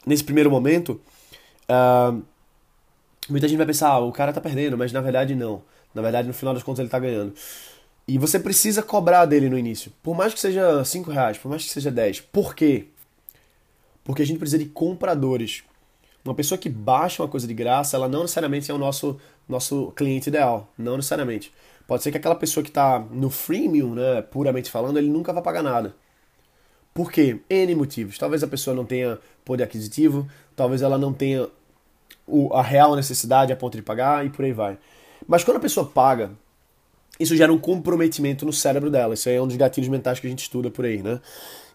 nesse 0.06 0.22
primeiro 0.22 0.48
momento, 0.48 1.00
uh, 1.68 2.22
muita 3.28 3.48
gente 3.48 3.58
vai 3.58 3.66
pensar, 3.66 3.88
ah, 3.88 3.98
o 3.98 4.12
cara 4.12 4.32
tá 4.32 4.40
perdendo, 4.40 4.78
mas 4.78 4.92
na 4.92 5.00
verdade 5.00 5.34
não. 5.34 5.62
Na 5.94 6.02
verdade, 6.02 6.28
no 6.28 6.34
final 6.34 6.54
das 6.54 6.62
contas, 6.62 6.80
ele 6.80 6.88
tá 6.88 6.98
ganhando. 6.98 7.34
E 8.06 8.18
você 8.18 8.38
precisa 8.38 8.82
cobrar 8.82 9.24
dele 9.24 9.48
no 9.48 9.58
início. 9.58 9.92
Por 10.02 10.16
mais 10.16 10.34
que 10.34 10.40
seja 10.40 10.84
5 10.84 11.10
reais, 11.10 11.38
por 11.38 11.48
mais 11.48 11.64
que 11.64 11.70
seja 11.70 11.90
10. 11.90 12.20
Por 12.22 12.54
quê? 12.54 12.86
Porque 14.04 14.22
a 14.22 14.26
gente 14.26 14.38
precisa 14.38 14.58
de 14.58 14.66
compradores. 14.66 15.62
Uma 16.24 16.34
pessoa 16.34 16.58
que 16.58 16.68
baixa 16.68 17.22
uma 17.22 17.28
coisa 17.28 17.46
de 17.46 17.54
graça, 17.54 17.96
ela 17.96 18.08
não 18.08 18.22
necessariamente 18.22 18.70
é 18.70 18.74
o 18.74 18.78
nosso, 18.78 19.18
nosso 19.50 19.92
cliente 19.96 20.28
ideal. 20.28 20.72
Não 20.78 20.96
necessariamente. 20.96 21.52
Pode 21.86 22.02
ser 22.02 22.10
que 22.10 22.16
aquela 22.16 22.36
pessoa 22.36 22.62
que 22.62 22.70
está 22.70 23.00
no 23.10 23.28
freemium, 23.30 23.94
né, 23.94 24.22
puramente 24.22 24.70
falando, 24.70 24.98
ele 24.98 25.08
nunca 25.08 25.32
vai 25.32 25.42
pagar 25.42 25.62
nada. 25.62 25.94
Por 26.94 27.10
quê? 27.10 27.40
N 27.48 27.74
motivos. 27.74 28.16
Talvez 28.16 28.42
a 28.42 28.46
pessoa 28.46 28.74
não 28.74 28.84
tenha 28.84 29.18
poder 29.44 29.64
aquisitivo, 29.64 30.28
talvez 30.54 30.82
ela 30.82 30.96
não 30.96 31.12
tenha 31.12 31.48
o, 32.26 32.54
a 32.54 32.62
real 32.62 32.94
necessidade 32.94 33.52
a 33.52 33.56
ponto 33.56 33.76
de 33.76 33.82
pagar 33.82 34.24
e 34.24 34.30
por 34.30 34.44
aí 34.44 34.52
vai. 34.52 34.78
Mas 35.26 35.44
quando 35.44 35.58
a 35.58 35.60
pessoa 35.60 35.86
paga, 35.86 36.30
isso 37.18 37.36
gera 37.36 37.52
um 37.52 37.58
comprometimento 37.58 38.46
no 38.46 38.52
cérebro 38.52 38.90
dela. 38.90 39.14
Isso 39.14 39.28
aí 39.28 39.34
é 39.34 39.42
um 39.42 39.46
dos 39.46 39.56
gatilhos 39.56 39.88
mentais 39.88 40.18
que 40.18 40.26
a 40.26 40.30
gente 40.30 40.42
estuda 40.42 40.70
por 40.70 40.84
aí, 40.84 41.02
né? 41.02 41.20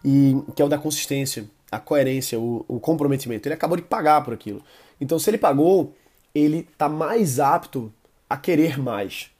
E 0.04 0.36
que 0.54 0.62
é 0.62 0.64
o 0.64 0.68
da 0.68 0.78
consistência, 0.78 1.44
a 1.70 1.78
coerência, 1.78 2.38
o, 2.38 2.64
o 2.66 2.80
comprometimento. 2.80 3.46
Ele 3.46 3.54
acabou 3.54 3.76
de 3.76 3.82
pagar 3.82 4.24
por 4.24 4.34
aquilo. 4.34 4.62
Então, 5.00 5.18
se 5.18 5.30
ele 5.30 5.38
pagou, 5.38 5.94
ele 6.36 6.68
está 6.70 6.88
mais 6.88 7.40
apto 7.40 7.92
a 8.28 8.36
querer 8.36 8.78
mais. 8.78 9.30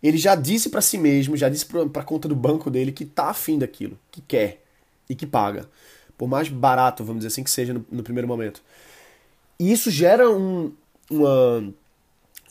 Ele 0.00 0.16
já 0.16 0.36
disse 0.36 0.68
para 0.68 0.80
si 0.80 0.96
mesmo, 0.96 1.36
já 1.36 1.48
disse 1.48 1.66
para 1.66 1.82
a 1.82 2.04
conta 2.04 2.28
do 2.28 2.36
banco 2.36 2.70
dele 2.70 2.92
que 2.92 3.04
tá 3.04 3.30
afim 3.30 3.58
daquilo, 3.58 3.98
que 4.10 4.20
quer 4.20 4.62
e 5.10 5.14
que 5.16 5.26
paga. 5.26 5.68
Por 6.16 6.28
mais 6.28 6.48
barato, 6.48 7.02
vamos 7.02 7.20
dizer 7.20 7.28
assim, 7.28 7.42
que 7.42 7.50
seja 7.50 7.74
no, 7.74 7.84
no 7.90 8.02
primeiro 8.02 8.28
momento. 8.28 8.62
E 9.58 9.72
isso 9.72 9.90
gera 9.90 10.30
um, 10.30 10.72
uma 11.10 11.74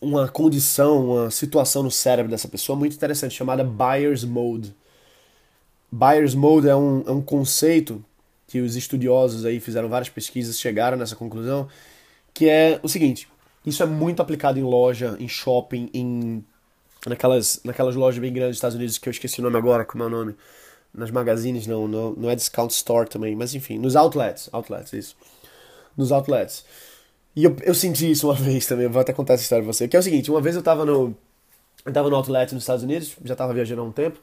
uma 0.02 0.28
condição, 0.28 1.12
uma 1.12 1.32
situação 1.32 1.82
no 1.82 1.90
cérebro 1.90 2.30
dessa 2.30 2.48
pessoa 2.48 2.78
muito 2.78 2.96
interessante, 2.96 3.34
chamada 3.34 3.64
Buyer's 3.64 4.24
Mode. 4.24 4.76
Buyer's 5.92 6.36
Mode 6.36 6.68
é 6.70 6.76
um, 6.76 7.04
é 7.08 7.12
um 7.12 7.22
conceito 7.22 8.04
que 8.46 8.62
os 8.62 8.76
estudiosos 8.76 9.44
aí 9.44 9.60
fizeram 9.60 9.90
várias 9.90 10.10
pesquisas, 10.10 10.60
chegaram 10.60 10.98
nessa 10.98 11.16
conclusão, 11.16 11.68
que 12.34 12.48
é 12.48 12.80
o 12.84 12.88
seguinte, 12.88 13.28
isso 13.68 13.84
é 13.84 13.86
muito 13.86 14.22
aplicado 14.22 14.58
em 14.58 14.64
loja, 14.64 15.18
em 15.20 15.28
shopping, 15.28 15.90
em 15.94 16.42
naquelas, 17.06 17.60
naquelas 17.66 17.96
lojas 17.96 18.18
bem 18.22 18.32
grandes 18.32 18.52
dos 18.52 18.58
Estados 18.58 18.76
Unidos, 18.78 18.98
que 18.98 19.10
eu 19.10 19.12
esqueci 19.12 19.42
o 19.42 19.44
nome 19.44 19.58
agora, 19.58 19.84
como 19.84 20.04
é 20.04 20.08
o 20.08 20.10
nome? 20.10 20.36
Nas 20.94 21.12
magazines, 21.12 21.68
não, 21.68 21.86
não, 21.86 22.14
não 22.14 22.30
é 22.30 22.36
discount 22.36 22.72
store 22.72 23.10
também, 23.10 23.36
mas 23.36 23.54
enfim, 23.54 23.78
nos 23.78 23.98
outlets, 23.98 24.50
outlets, 24.54 24.94
isso. 24.94 25.18
Nos 25.98 26.14
outlets. 26.14 26.64
E 27.36 27.44
eu, 27.44 27.58
eu 27.62 27.76
senti 27.76 28.10
isso 28.10 28.28
uma 28.28 28.36
vez 28.40 28.66
também, 28.66 28.88
vou 28.88 29.02
até 29.02 29.12
contar 29.12 29.34
essa 29.34 29.44
história 29.44 29.66
pra 29.66 29.74
você. 29.74 29.86
Que 29.86 29.98
é 29.98 30.00
o 30.00 30.04
seguinte, 30.04 30.32
uma 30.32 30.40
vez 30.40 30.56
eu 30.56 30.64
tava 30.64 30.86
no. 30.86 31.14
Eu 31.86 31.92
tava 31.92 32.10
no 32.10 32.16
outlet 32.16 32.54
nos 32.54 32.64
Estados 32.64 32.84
Unidos, 32.84 33.18
já 33.26 33.36
tava 33.36 33.54
viajando 33.54 33.82
há 33.82 33.84
um 33.84 33.92
tempo, 33.92 34.18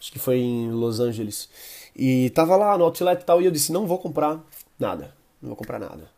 acho 0.00 0.10
que 0.10 0.18
foi 0.18 0.38
em 0.38 0.70
Los 0.70 0.98
Angeles. 0.98 1.50
E 1.94 2.30
tava 2.30 2.56
lá 2.56 2.76
no 2.78 2.84
outlet 2.84 3.20
e 3.20 3.24
tal, 3.24 3.42
e 3.42 3.44
eu 3.44 3.50
disse, 3.50 3.70
não 3.70 3.86
vou 3.86 3.98
comprar 3.98 4.42
nada. 4.78 5.14
Não 5.42 5.48
vou 5.48 5.56
comprar 5.56 5.78
nada. 5.78 6.10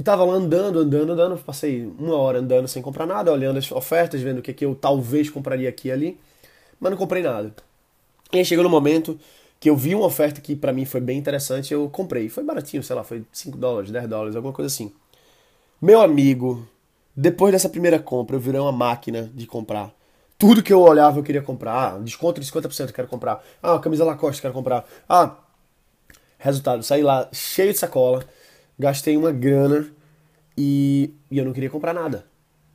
E 0.00 0.02
tava 0.02 0.24
lá 0.24 0.32
andando, 0.32 0.78
andando, 0.78 1.12
andando, 1.12 1.36
passei 1.44 1.84
uma 1.98 2.16
hora 2.16 2.38
andando 2.38 2.66
sem 2.66 2.80
comprar 2.80 3.04
nada, 3.04 3.30
olhando 3.30 3.58
as 3.58 3.70
ofertas, 3.70 4.22
vendo 4.22 4.38
o 4.38 4.42
que, 4.42 4.54
que 4.54 4.64
eu 4.64 4.74
talvez 4.74 5.28
compraria 5.28 5.68
aqui 5.68 5.88
e 5.88 5.92
ali, 5.92 6.18
mas 6.80 6.90
não 6.90 6.96
comprei 6.96 7.22
nada. 7.22 7.54
E 8.32 8.38
aí 8.38 8.44
chegou 8.46 8.64
no 8.64 8.70
momento 8.70 9.20
que 9.60 9.68
eu 9.68 9.76
vi 9.76 9.94
uma 9.94 10.06
oferta 10.06 10.40
que 10.40 10.56
para 10.56 10.72
mim 10.72 10.86
foi 10.86 11.02
bem 11.02 11.18
interessante, 11.18 11.74
eu 11.74 11.86
comprei. 11.90 12.30
Foi 12.30 12.42
baratinho, 12.42 12.82
sei 12.82 12.96
lá, 12.96 13.04
foi 13.04 13.26
5 13.30 13.58
dólares, 13.58 13.90
10 13.90 14.08
dólares, 14.08 14.36
alguma 14.36 14.54
coisa 14.54 14.68
assim. 14.68 14.90
Meu 15.82 16.00
amigo, 16.00 16.66
depois 17.14 17.52
dessa 17.52 17.68
primeira 17.68 17.98
compra, 17.98 18.36
eu 18.36 18.40
virei 18.40 18.58
uma 18.58 18.72
máquina 18.72 19.30
de 19.34 19.46
comprar. 19.46 19.92
Tudo 20.38 20.62
que 20.62 20.72
eu 20.72 20.80
olhava 20.80 21.18
eu 21.18 21.22
queria 21.22 21.42
comprar. 21.42 21.74
Ah, 21.74 21.98
desconto 21.98 22.40
de 22.40 22.46
50% 22.46 22.88
eu 22.88 22.94
quero 22.94 23.08
comprar. 23.08 23.44
Ah, 23.62 23.78
camisa 23.78 24.02
Lacoste 24.02 24.38
eu 24.38 24.42
quero 24.44 24.54
comprar. 24.54 24.88
Ah, 25.06 25.36
resultado, 26.38 26.82
saí 26.82 27.02
lá 27.02 27.28
cheio 27.34 27.70
de 27.70 27.78
sacola, 27.78 28.24
gastei 28.80 29.16
uma 29.16 29.30
grana 29.30 29.88
e, 30.56 31.14
e 31.30 31.38
eu 31.38 31.44
não 31.44 31.52
queria 31.52 31.70
comprar 31.70 31.94
nada. 31.94 32.26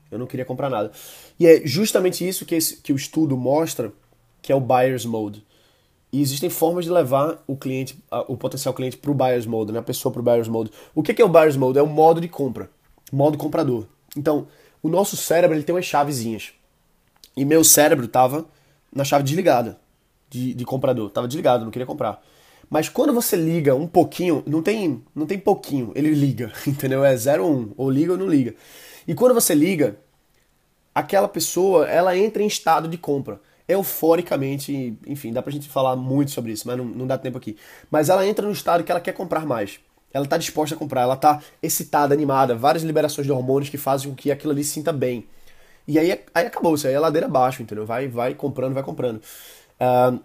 Eu 0.09 0.19
não 0.19 0.27
queria 0.27 0.45
comprar 0.45 0.69
nada. 0.69 0.91
E 1.39 1.45
é 1.45 1.65
justamente 1.65 2.25
isso 2.25 2.45
que, 2.45 2.55
esse, 2.55 2.77
que 2.77 2.93
o 2.93 2.95
estudo 2.95 3.35
mostra, 3.35 3.91
que 4.41 4.51
é 4.51 4.55
o 4.55 4.62
buyer's 4.62 5.05
mode. 5.05 5.45
E 6.13 6.21
existem 6.21 6.50
formas 6.50 6.85
de 6.85 6.91
levar 6.91 7.43
o 7.45 7.57
cliente, 7.57 7.97
o 8.27 8.38
potencial 8.38 8.74
cliente 8.74 8.95
para 8.95 9.12
o 9.12 9.13
buyer's 9.13 9.45
mode, 9.45 9.74
né? 9.74 9.79
a 9.79 9.83
pessoa 9.83 10.13
para 10.13 10.21
o 10.21 10.24
buyer's 10.24 10.47
mode. 10.47 10.71
O 10.93 11.03
que 11.03 11.21
é 11.21 11.25
o 11.25 11.27
buyer's 11.27 11.57
mode? 11.57 11.77
É 11.77 11.81
o 11.81 11.88
modo 11.88 12.21
de 12.21 12.29
compra 12.29 12.69
modo 13.12 13.38
comprador. 13.38 13.88
Então, 14.15 14.47
o 14.81 14.89
nosso 14.89 15.15
cérebro 15.17 15.55
ele 15.55 15.63
tem 15.63 15.74
umas 15.74 15.85
chavezinhas. 15.85 16.53
E 17.35 17.43
meu 17.43 17.63
cérebro 17.63 18.07
tava 18.07 18.45
na 18.93 19.03
chave 19.03 19.24
desligada 19.24 19.79
de, 20.29 20.53
de 20.53 20.65
comprador. 20.65 21.09
Tava 21.09 21.27
desligado, 21.27 21.65
não 21.65 21.71
queria 21.71 21.85
comprar. 21.85 22.21
Mas 22.69 22.89
quando 22.89 23.13
você 23.13 23.36
liga 23.36 23.75
um 23.75 23.88
pouquinho, 23.88 24.43
não 24.45 24.62
tem, 24.62 25.03
não 25.13 25.25
tem 25.25 25.38
pouquinho, 25.38 25.91
ele 25.95 26.12
liga, 26.12 26.51
entendeu? 26.67 27.03
É 27.03 27.15
0 27.15 27.45
ou 27.45 27.51
1, 27.51 27.57
um, 27.57 27.74
ou 27.77 27.89
liga 27.89 28.13
ou 28.13 28.17
não 28.17 28.27
liga. 28.27 28.55
E 29.07 29.13
quando 29.13 29.34
você 29.34 29.53
liga, 29.53 29.98
aquela 30.93 31.27
pessoa, 31.27 31.88
ela 31.88 32.17
entra 32.17 32.41
em 32.43 32.48
estado 32.48 32.88
de 32.88 32.98
compra. 32.98 33.39
Euforicamente, 33.67 34.98
enfim, 35.07 35.34
dá 35.34 35.41
pra 35.41 35.51
gente 35.51 35.67
falar 35.67 35.95
muito 35.95 36.31
sobre 36.31 36.51
isso, 36.51 36.67
mas 36.67 36.77
não, 36.77 36.86
não 36.86 37.07
dá 37.07 37.17
tempo 37.17 37.38
aqui. 37.38 37.57
Mas 37.89 38.10
ela 38.10 38.25
entra 38.25 38.45
no 38.45 38.51
estado 38.51 38.84
que 38.84 38.91
ela 38.91 39.01
quer 39.01 39.13
comprar 39.13 39.45
mais 39.45 39.79
ela 40.15 40.24
está 40.24 40.38
disposta 40.38 40.74
a 40.74 40.77
comprar, 40.77 41.01
ela 41.01 41.15
está 41.15 41.41
excitada, 41.62 42.13
animada, 42.13 42.55
várias 42.55 42.84
liberações 42.84 43.27
de 43.27 43.34
hormônios 43.34 43.69
que 43.69 43.77
fazem 43.77 44.10
com 44.10 44.15
que 44.15 44.31
aquilo 44.31 44.53
ali 44.53 44.63
se 44.63 44.72
sinta 44.72 44.93
bem. 44.93 45.27
E 45.86 46.00
aí, 46.00 46.10
aí 46.34 46.45
acabou, 46.48 46.74
isso 46.74 46.88
aí 46.88 46.93
é 46.93 47.00
ladeira 47.00 47.27
abaixo, 47.27 47.62
entendeu? 47.62 47.86
Vai, 47.86 48.07
vai 48.07 48.34
comprando, 48.34 48.74
vai 48.74 48.81
comprando. 48.81 49.17
Uh, 49.77 50.17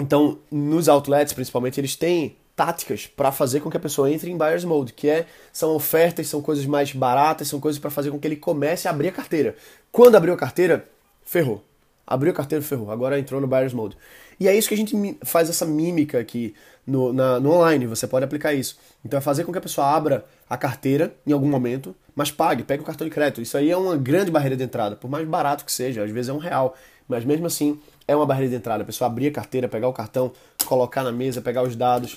então, 0.00 0.38
nos 0.50 0.88
outlets, 0.88 1.32
principalmente, 1.32 1.80
eles 1.80 1.96
têm 1.96 2.36
táticas 2.54 3.06
para 3.06 3.30
fazer 3.30 3.60
com 3.60 3.70
que 3.70 3.76
a 3.76 3.80
pessoa 3.80 4.10
entre 4.10 4.30
em 4.30 4.36
buyer's 4.36 4.64
mode, 4.64 4.92
que 4.92 5.08
é 5.08 5.26
são 5.52 5.74
ofertas, 5.74 6.26
são 6.26 6.42
coisas 6.42 6.66
mais 6.66 6.92
baratas, 6.92 7.48
são 7.48 7.60
coisas 7.60 7.78
para 7.78 7.90
fazer 7.90 8.10
com 8.10 8.18
que 8.18 8.26
ele 8.26 8.36
comece 8.36 8.88
a 8.88 8.90
abrir 8.90 9.08
a 9.08 9.12
carteira. 9.12 9.54
Quando 9.92 10.16
abriu 10.16 10.34
a 10.34 10.36
carteira, 10.36 10.88
ferrou. 11.24 11.64
Abriu 12.06 12.32
a 12.32 12.34
carteira, 12.34 12.64
ferrou. 12.64 12.90
Agora 12.90 13.18
entrou 13.18 13.40
no 13.40 13.46
buyer's 13.46 13.72
mode. 13.72 13.96
E 14.40 14.48
é 14.48 14.56
isso 14.56 14.68
que 14.68 14.74
a 14.74 14.76
gente 14.76 15.18
faz 15.24 15.50
essa 15.50 15.66
mímica 15.66 16.18
aqui 16.18 16.54
no, 16.86 17.12
na, 17.12 17.38
no 17.38 17.52
online, 17.52 17.86
você 17.86 18.06
pode 18.06 18.24
aplicar 18.24 18.54
isso. 18.54 18.78
Então 19.04 19.18
é 19.18 19.20
fazer 19.20 19.44
com 19.44 19.52
que 19.52 19.58
a 19.58 19.60
pessoa 19.60 19.86
abra 19.86 20.24
a 20.48 20.56
carteira 20.56 21.14
em 21.26 21.32
algum 21.32 21.48
momento, 21.48 21.94
mas 22.14 22.30
pague, 22.30 22.62
pegue 22.62 22.82
o 22.82 22.86
cartão 22.86 23.06
de 23.06 23.12
crédito. 23.12 23.42
Isso 23.42 23.56
aí 23.58 23.70
é 23.70 23.76
uma 23.76 23.96
grande 23.96 24.30
barreira 24.30 24.56
de 24.56 24.64
entrada, 24.64 24.96
por 24.96 25.10
mais 25.10 25.26
barato 25.28 25.64
que 25.64 25.72
seja, 25.72 26.02
às 26.02 26.10
vezes 26.10 26.30
é 26.30 26.32
um 26.32 26.38
real, 26.38 26.74
mas 27.06 27.24
mesmo 27.24 27.46
assim 27.46 27.78
é 28.08 28.16
uma 28.16 28.26
barreira 28.26 28.50
de 28.50 28.56
entrada. 28.56 28.82
A 28.82 28.86
pessoa 28.86 29.06
abrir 29.06 29.28
a 29.28 29.32
carteira, 29.32 29.68
pegar 29.68 29.86
o 29.86 29.92
cartão, 29.92 30.32
colocar 30.64 31.04
na 31.04 31.12
mesa, 31.12 31.42
pegar 31.42 31.62
os 31.62 31.76
dados. 31.76 32.16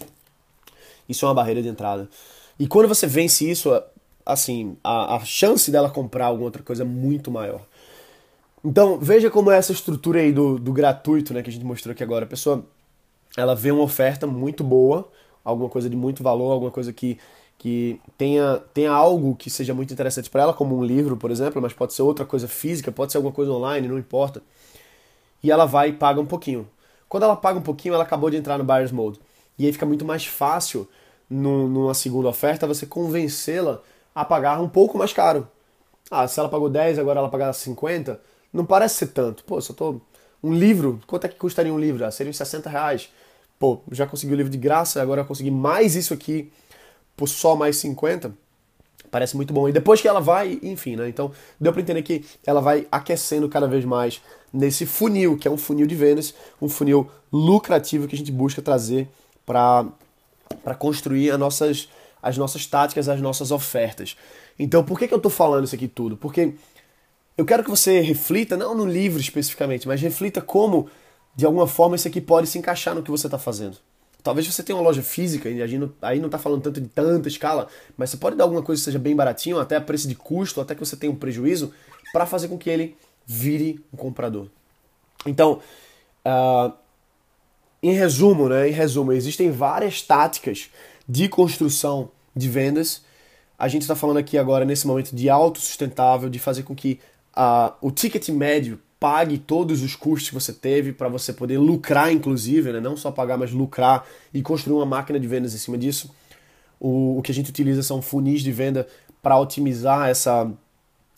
Isso 1.07 1.25
é 1.25 1.27
uma 1.27 1.35
barreira 1.35 1.61
de 1.61 1.67
entrada. 1.67 2.09
E 2.57 2.65
quando 2.65 2.87
você 2.87 3.05
vence 3.05 3.49
isso, 3.49 3.69
assim, 4.25 4.77
a, 4.83 5.15
a 5.15 5.19
chance 5.25 5.69
dela 5.69 5.89
comprar 5.89 6.27
alguma 6.27 6.45
outra 6.45 6.63
coisa 6.63 6.83
é 6.83 6.85
muito 6.85 7.29
maior. 7.29 7.61
Então, 8.63 8.97
veja 8.99 9.29
como 9.29 9.51
é 9.51 9.57
essa 9.57 9.71
estrutura 9.71 10.19
aí 10.19 10.31
do, 10.31 10.57
do 10.57 10.71
gratuito, 10.71 11.33
né, 11.33 11.41
que 11.41 11.49
a 11.49 11.53
gente 11.53 11.65
mostrou 11.65 11.91
aqui 11.91 12.03
agora. 12.03 12.25
A 12.25 12.27
pessoa 12.27 12.63
ela 13.35 13.55
vê 13.55 13.71
uma 13.71 13.83
oferta 13.83 14.25
muito 14.25 14.63
boa, 14.63 15.09
alguma 15.43 15.67
coisa 15.69 15.89
de 15.89 15.95
muito 15.95 16.23
valor, 16.23 16.51
alguma 16.51 16.71
coisa 16.71 16.93
que, 16.93 17.17
que 17.57 17.99
tenha, 18.17 18.61
tenha 18.73 18.91
algo 18.91 19.35
que 19.35 19.49
seja 19.49 19.73
muito 19.73 19.91
interessante 19.91 20.29
para 20.29 20.43
ela, 20.43 20.53
como 20.53 20.77
um 20.77 20.83
livro, 20.83 21.17
por 21.17 21.31
exemplo, 21.31 21.61
mas 21.61 21.73
pode 21.73 21.93
ser 21.93 22.03
outra 22.03 22.25
coisa 22.25 22.47
física, 22.47 22.91
pode 22.91 23.11
ser 23.11 23.17
alguma 23.17 23.33
coisa 23.33 23.51
online, 23.51 23.87
não 23.87 23.97
importa. 23.97 24.41
E 25.43 25.51
ela 25.51 25.65
vai 25.65 25.89
e 25.89 25.93
paga 25.93 26.19
um 26.19 26.25
pouquinho. 26.25 26.67
Quando 27.09 27.23
ela 27.23 27.35
paga 27.35 27.59
um 27.59 27.61
pouquinho, 27.61 27.93
ela 27.93 28.03
acabou 28.03 28.29
de 28.29 28.37
entrar 28.37 28.57
no 28.57 28.63
buyer's 28.63 28.91
mode. 28.91 29.19
E 29.57 29.65
aí 29.65 29.73
fica 29.73 29.85
muito 29.85 30.05
mais 30.05 30.25
fácil, 30.25 30.87
numa 31.29 31.93
segunda 31.93 32.27
oferta, 32.27 32.67
você 32.67 32.85
convencê-la 32.85 33.81
a 34.13 34.25
pagar 34.25 34.61
um 34.61 34.69
pouco 34.69 34.97
mais 34.97 35.13
caro. 35.13 35.47
Ah, 36.09 36.27
se 36.27 36.39
ela 36.39 36.49
pagou 36.49 36.69
10, 36.69 36.99
agora 36.99 37.19
ela 37.19 37.29
pagar 37.29 37.53
50, 37.53 38.19
não 38.51 38.65
parece 38.65 38.95
ser 38.95 39.07
tanto. 39.07 39.43
Pô, 39.43 39.57
eu 39.59 39.75
tô. 39.75 40.01
Um 40.43 40.53
livro, 40.53 40.99
quanto 41.05 41.25
é 41.25 41.29
que 41.29 41.35
custaria 41.35 41.73
um 41.73 41.79
livro? 41.79 42.03
Ah, 42.03 42.11
seriam 42.11 42.33
60 42.33 42.69
reais. 42.69 43.09
Pô, 43.59 43.81
já 43.91 44.07
consegui 44.07 44.33
o 44.33 44.35
livro 44.35 44.51
de 44.51 44.57
graça, 44.57 45.01
agora 45.01 45.21
eu 45.21 45.25
consegui 45.25 45.51
mais 45.51 45.95
isso 45.95 46.13
aqui 46.13 46.51
por 47.15 47.27
só 47.27 47.55
mais 47.55 47.77
50. 47.77 48.33
Parece 49.11 49.35
muito 49.35 49.53
bom. 49.53 49.67
E 49.67 49.73
depois 49.73 49.99
que 49.99 50.07
ela 50.07 50.21
vai, 50.21 50.57
enfim, 50.63 50.95
né? 50.95 51.09
Então, 51.09 51.31
deu 51.59 51.73
para 51.73 51.81
entender 51.81 52.01
que 52.01 52.23
ela 52.45 52.61
vai 52.61 52.87
aquecendo 52.89 53.49
cada 53.49 53.67
vez 53.67 53.83
mais 53.83 54.21
nesse 54.53 54.85
funil, 54.85 55.37
que 55.37 55.47
é 55.47 55.51
um 55.51 55.57
funil 55.57 55.85
de 55.85 55.93
vendas, 55.93 56.33
um 56.61 56.69
funil 56.69 57.11
lucrativo 57.31 58.07
que 58.07 58.15
a 58.15 58.17
gente 58.17 58.31
busca 58.31 58.61
trazer 58.61 59.09
para 59.45 59.85
construir 60.79 61.29
as 61.29 61.37
nossas, 61.37 61.89
as 62.23 62.37
nossas 62.37 62.65
táticas, 62.65 63.09
as 63.09 63.19
nossas 63.19 63.51
ofertas. 63.51 64.15
Então, 64.57 64.81
por 64.81 64.97
que, 64.97 65.07
que 65.07 65.13
eu 65.13 65.17
estou 65.17 65.31
falando 65.31 65.65
isso 65.65 65.75
aqui 65.75 65.89
tudo? 65.89 66.15
Porque 66.15 66.53
eu 67.37 67.45
quero 67.45 67.63
que 67.63 67.69
você 67.69 67.99
reflita, 67.99 68.55
não 68.55 68.73
no 68.73 68.85
livro 68.85 69.19
especificamente, 69.19 69.87
mas 69.87 70.01
reflita 70.01 70.41
como, 70.41 70.89
de 71.35 71.45
alguma 71.45 71.67
forma, 71.67 71.97
isso 71.97 72.07
aqui 72.07 72.21
pode 72.21 72.47
se 72.47 72.57
encaixar 72.57 72.95
no 72.95 73.03
que 73.03 73.11
você 73.11 73.27
está 73.27 73.37
fazendo. 73.37 73.77
Talvez 74.23 74.47
você 74.47 74.61
tenha 74.63 74.77
uma 74.77 74.83
loja 74.83 75.01
física, 75.01 75.49
e 75.49 75.61
aí 75.61 76.19
não 76.19 76.25
está 76.25 76.37
falando 76.37 76.61
tanto 76.61 76.79
de 76.79 76.87
tanta 76.87 77.27
escala, 77.27 77.67
mas 77.97 78.09
você 78.09 78.17
pode 78.17 78.35
dar 78.35 78.43
alguma 78.43 78.61
coisa 78.61 78.79
que 78.79 78.85
seja 78.85 78.99
bem 78.99 79.15
baratinho, 79.15 79.59
até 79.59 79.75
a 79.75 79.81
preço 79.81 80.07
de 80.07 80.15
custo, 80.15 80.61
até 80.61 80.73
que 80.75 80.79
você 80.79 80.95
tenha 80.95 81.11
um 81.11 81.15
prejuízo, 81.15 81.73
para 82.13 82.25
fazer 82.25 82.47
com 82.47 82.57
que 82.57 82.69
ele 82.69 82.95
vire 83.25 83.83
um 83.93 83.97
comprador. 83.97 84.47
Então, 85.25 85.61
uh, 86.25 86.73
em 87.81 87.93
resumo, 87.93 88.49
né, 88.49 88.69
em 88.69 88.73
resumo, 88.73 89.11
existem 89.11 89.49
várias 89.51 90.01
táticas 90.01 90.69
de 91.07 91.27
construção 91.27 92.11
de 92.35 92.47
vendas 92.47 93.03
a 93.61 93.67
gente 93.67 93.83
está 93.83 93.95
falando 93.95 94.17
aqui 94.17 94.39
agora, 94.39 94.65
nesse 94.65 94.87
momento, 94.87 95.15
de 95.15 95.29
autossustentável, 95.29 96.31
de 96.31 96.39
fazer 96.39 96.63
com 96.63 96.73
que 96.73 96.99
uh, 97.37 97.71
o 97.79 97.91
ticket 97.91 98.27
médio 98.29 98.79
pague 99.01 99.39
todos 99.39 99.81
os 99.81 99.95
custos 99.95 100.29
que 100.29 100.35
você 100.35 100.53
teve 100.53 100.93
para 100.93 101.09
você 101.09 101.33
poder 101.33 101.57
lucrar, 101.57 102.13
inclusive, 102.13 102.71
né? 102.71 102.79
não 102.79 102.95
só 102.95 103.09
pagar, 103.09 103.35
mas 103.35 103.51
lucrar 103.51 104.05
e 104.31 104.43
construir 104.43 104.75
uma 104.75 104.85
máquina 104.85 105.19
de 105.19 105.27
vendas 105.27 105.55
em 105.55 105.57
cima 105.57 105.75
disso. 105.75 106.13
O, 106.79 107.17
o 107.17 107.21
que 107.23 107.31
a 107.31 107.33
gente 107.33 107.49
utiliza 107.49 107.81
são 107.81 107.99
funis 107.99 108.43
de 108.43 108.51
venda 108.51 108.87
para 109.19 109.39
otimizar 109.39 110.07
essa, 110.07 110.51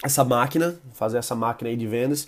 essa 0.01 0.23
máquina, 0.23 0.79
fazer 0.93 1.17
essa 1.17 1.35
máquina 1.35 1.71
aí 1.71 1.75
de 1.75 1.85
vendas. 1.85 2.25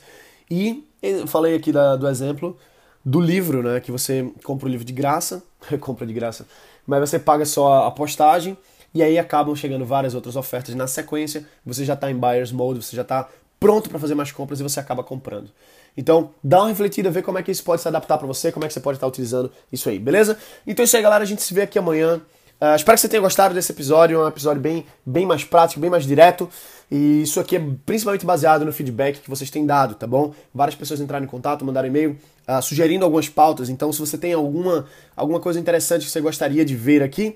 E 0.52 0.84
falei 1.26 1.56
aqui 1.56 1.72
da, 1.72 1.96
do 1.96 2.10
exemplo 2.10 2.58
do 3.04 3.22
livro, 3.22 3.64
né? 3.64 3.80
Que 3.80 3.94
você 3.94 4.30
compra 4.44 4.68
o 4.68 4.70
livro 4.70 4.86
de 4.86 4.92
graça, 4.92 5.42
compra 5.80 6.06
de 6.06 6.12
graça, 6.12 6.46
mas 6.86 7.00
você 7.00 7.18
paga 7.18 7.46
só 7.46 7.86
a 7.88 7.92
postagem 7.92 8.58
e 8.94 9.02
aí 9.02 9.18
acabam 9.18 9.56
chegando 9.56 9.86
várias 9.86 10.16
outras 10.16 10.36
ofertas 10.36 10.76
na 10.76 10.86
sequência, 10.86 11.48
você 11.66 11.86
já 11.86 11.94
está 11.94 12.12
em 12.12 12.16
buyer's 12.16 12.52
mode, 12.52 12.84
você 12.84 12.94
já 12.94 13.04
está 13.04 13.30
pronto 13.60 13.90
para 13.90 14.00
fazer 14.00 14.16
mais 14.16 14.32
compras 14.32 14.60
e 14.60 14.64
você 14.64 14.80
acaba 14.80 15.04
comprando. 15.04 15.50
Então, 15.98 16.32
dá 16.44 16.60
uma 16.60 16.70
refletida, 16.70 17.10
vê 17.10 17.22
como 17.22 17.38
é 17.38 17.44
que 17.44 17.52
isso 17.52 17.64
pode 17.64 17.82
se 17.82 17.88
adaptar 17.88 18.18
para 18.18 18.28
você, 18.28 18.52
como 18.52 18.66
é 18.66 18.68
que 18.68 18.74
você 18.74 18.80
pode 18.80 18.98
estar 18.98 19.08
utilizando 19.08 19.52
isso 19.72 19.90
aí, 19.90 19.98
beleza? 19.98 20.38
Então 20.68 20.84
é 20.84 20.86
isso 20.86 20.98
aí, 20.98 21.02
galera, 21.02 21.24
a 21.24 21.28
gente 21.28 21.42
se 21.42 21.54
vê 21.54 21.62
aqui 21.62 21.80
amanhã. 21.80 22.22
Uh, 22.60 22.76
espero 22.76 22.96
que 22.96 23.02
você 23.02 23.10
tenha 23.10 23.22
gostado 23.22 23.54
desse 23.54 23.72
episódio, 23.72 24.22
é 24.22 24.26
um 24.26 24.28
episódio 24.28 24.62
bem, 24.62 24.86
bem 25.06 25.26
mais 25.26 25.44
prático, 25.44 25.80
bem 25.80 25.90
mais 25.90 26.06
direto. 26.06 26.50
E 26.90 27.24
isso 27.24 27.40
aqui 27.40 27.56
é 27.56 27.64
principalmente 27.86 28.26
baseado 28.26 28.64
no 28.64 28.72
feedback 28.72 29.20
que 29.20 29.30
vocês 29.30 29.50
têm 29.50 29.66
dado, 29.66 29.96
tá 29.96 30.06
bom? 30.06 30.34
Várias 30.54 30.76
pessoas 30.76 31.00
entraram 31.00 31.26
em 31.26 31.28
contato, 31.28 31.66
mandaram 31.66 31.88
e-mail 31.88 32.18
uh, 32.48 32.62
sugerindo 32.62 33.04
algumas 33.04 33.28
pautas. 33.28 33.70
Então, 33.70 33.92
se 33.92 34.00
você 34.00 34.18
tem 34.18 34.34
alguma, 34.34 34.86
alguma 35.16 35.40
coisa 35.40 35.60
interessante 35.60 36.06
que 36.06 36.12
você 36.12 36.22
gostaria 36.22 36.64
de 36.64 36.76
ver 36.76 37.02
aqui, 37.04 37.36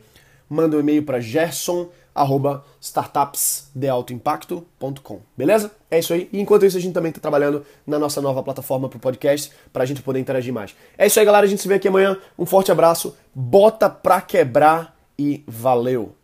manda 0.49 0.77
um 0.77 0.79
e-mail 0.79 1.03
para 1.03 1.19
gerson@startupsdealtoimpacto.com, 2.25 5.19
beleza? 5.38 5.71
É 5.89 5.99
isso 5.99 6.13
aí. 6.13 6.29
E 6.31 6.39
enquanto 6.39 6.65
isso 6.65 6.77
a 6.77 6.81
gente 6.81 6.93
também 6.93 7.09
está 7.09 7.21
trabalhando 7.21 7.65
na 7.85 7.97
nossa 7.97 8.21
nova 8.21 8.43
plataforma 8.43 8.89
para 8.89 8.97
o 8.97 8.99
podcast 8.99 9.51
para 9.71 9.83
a 9.83 9.85
gente 9.85 10.01
poder 10.01 10.19
interagir 10.19 10.53
mais. 10.53 10.75
É 10.97 11.07
isso 11.07 11.19
aí, 11.19 11.25
galera. 11.25 11.45
A 11.45 11.49
gente 11.49 11.61
se 11.61 11.67
vê 11.67 11.75
aqui 11.75 11.88
amanhã. 11.88 12.17
Um 12.38 12.45
forte 12.45 12.71
abraço. 12.71 13.15
Bota 13.33 13.89
pra 13.89 14.22
quebrar 14.22 14.98
e 15.17 15.44
valeu. 15.48 16.19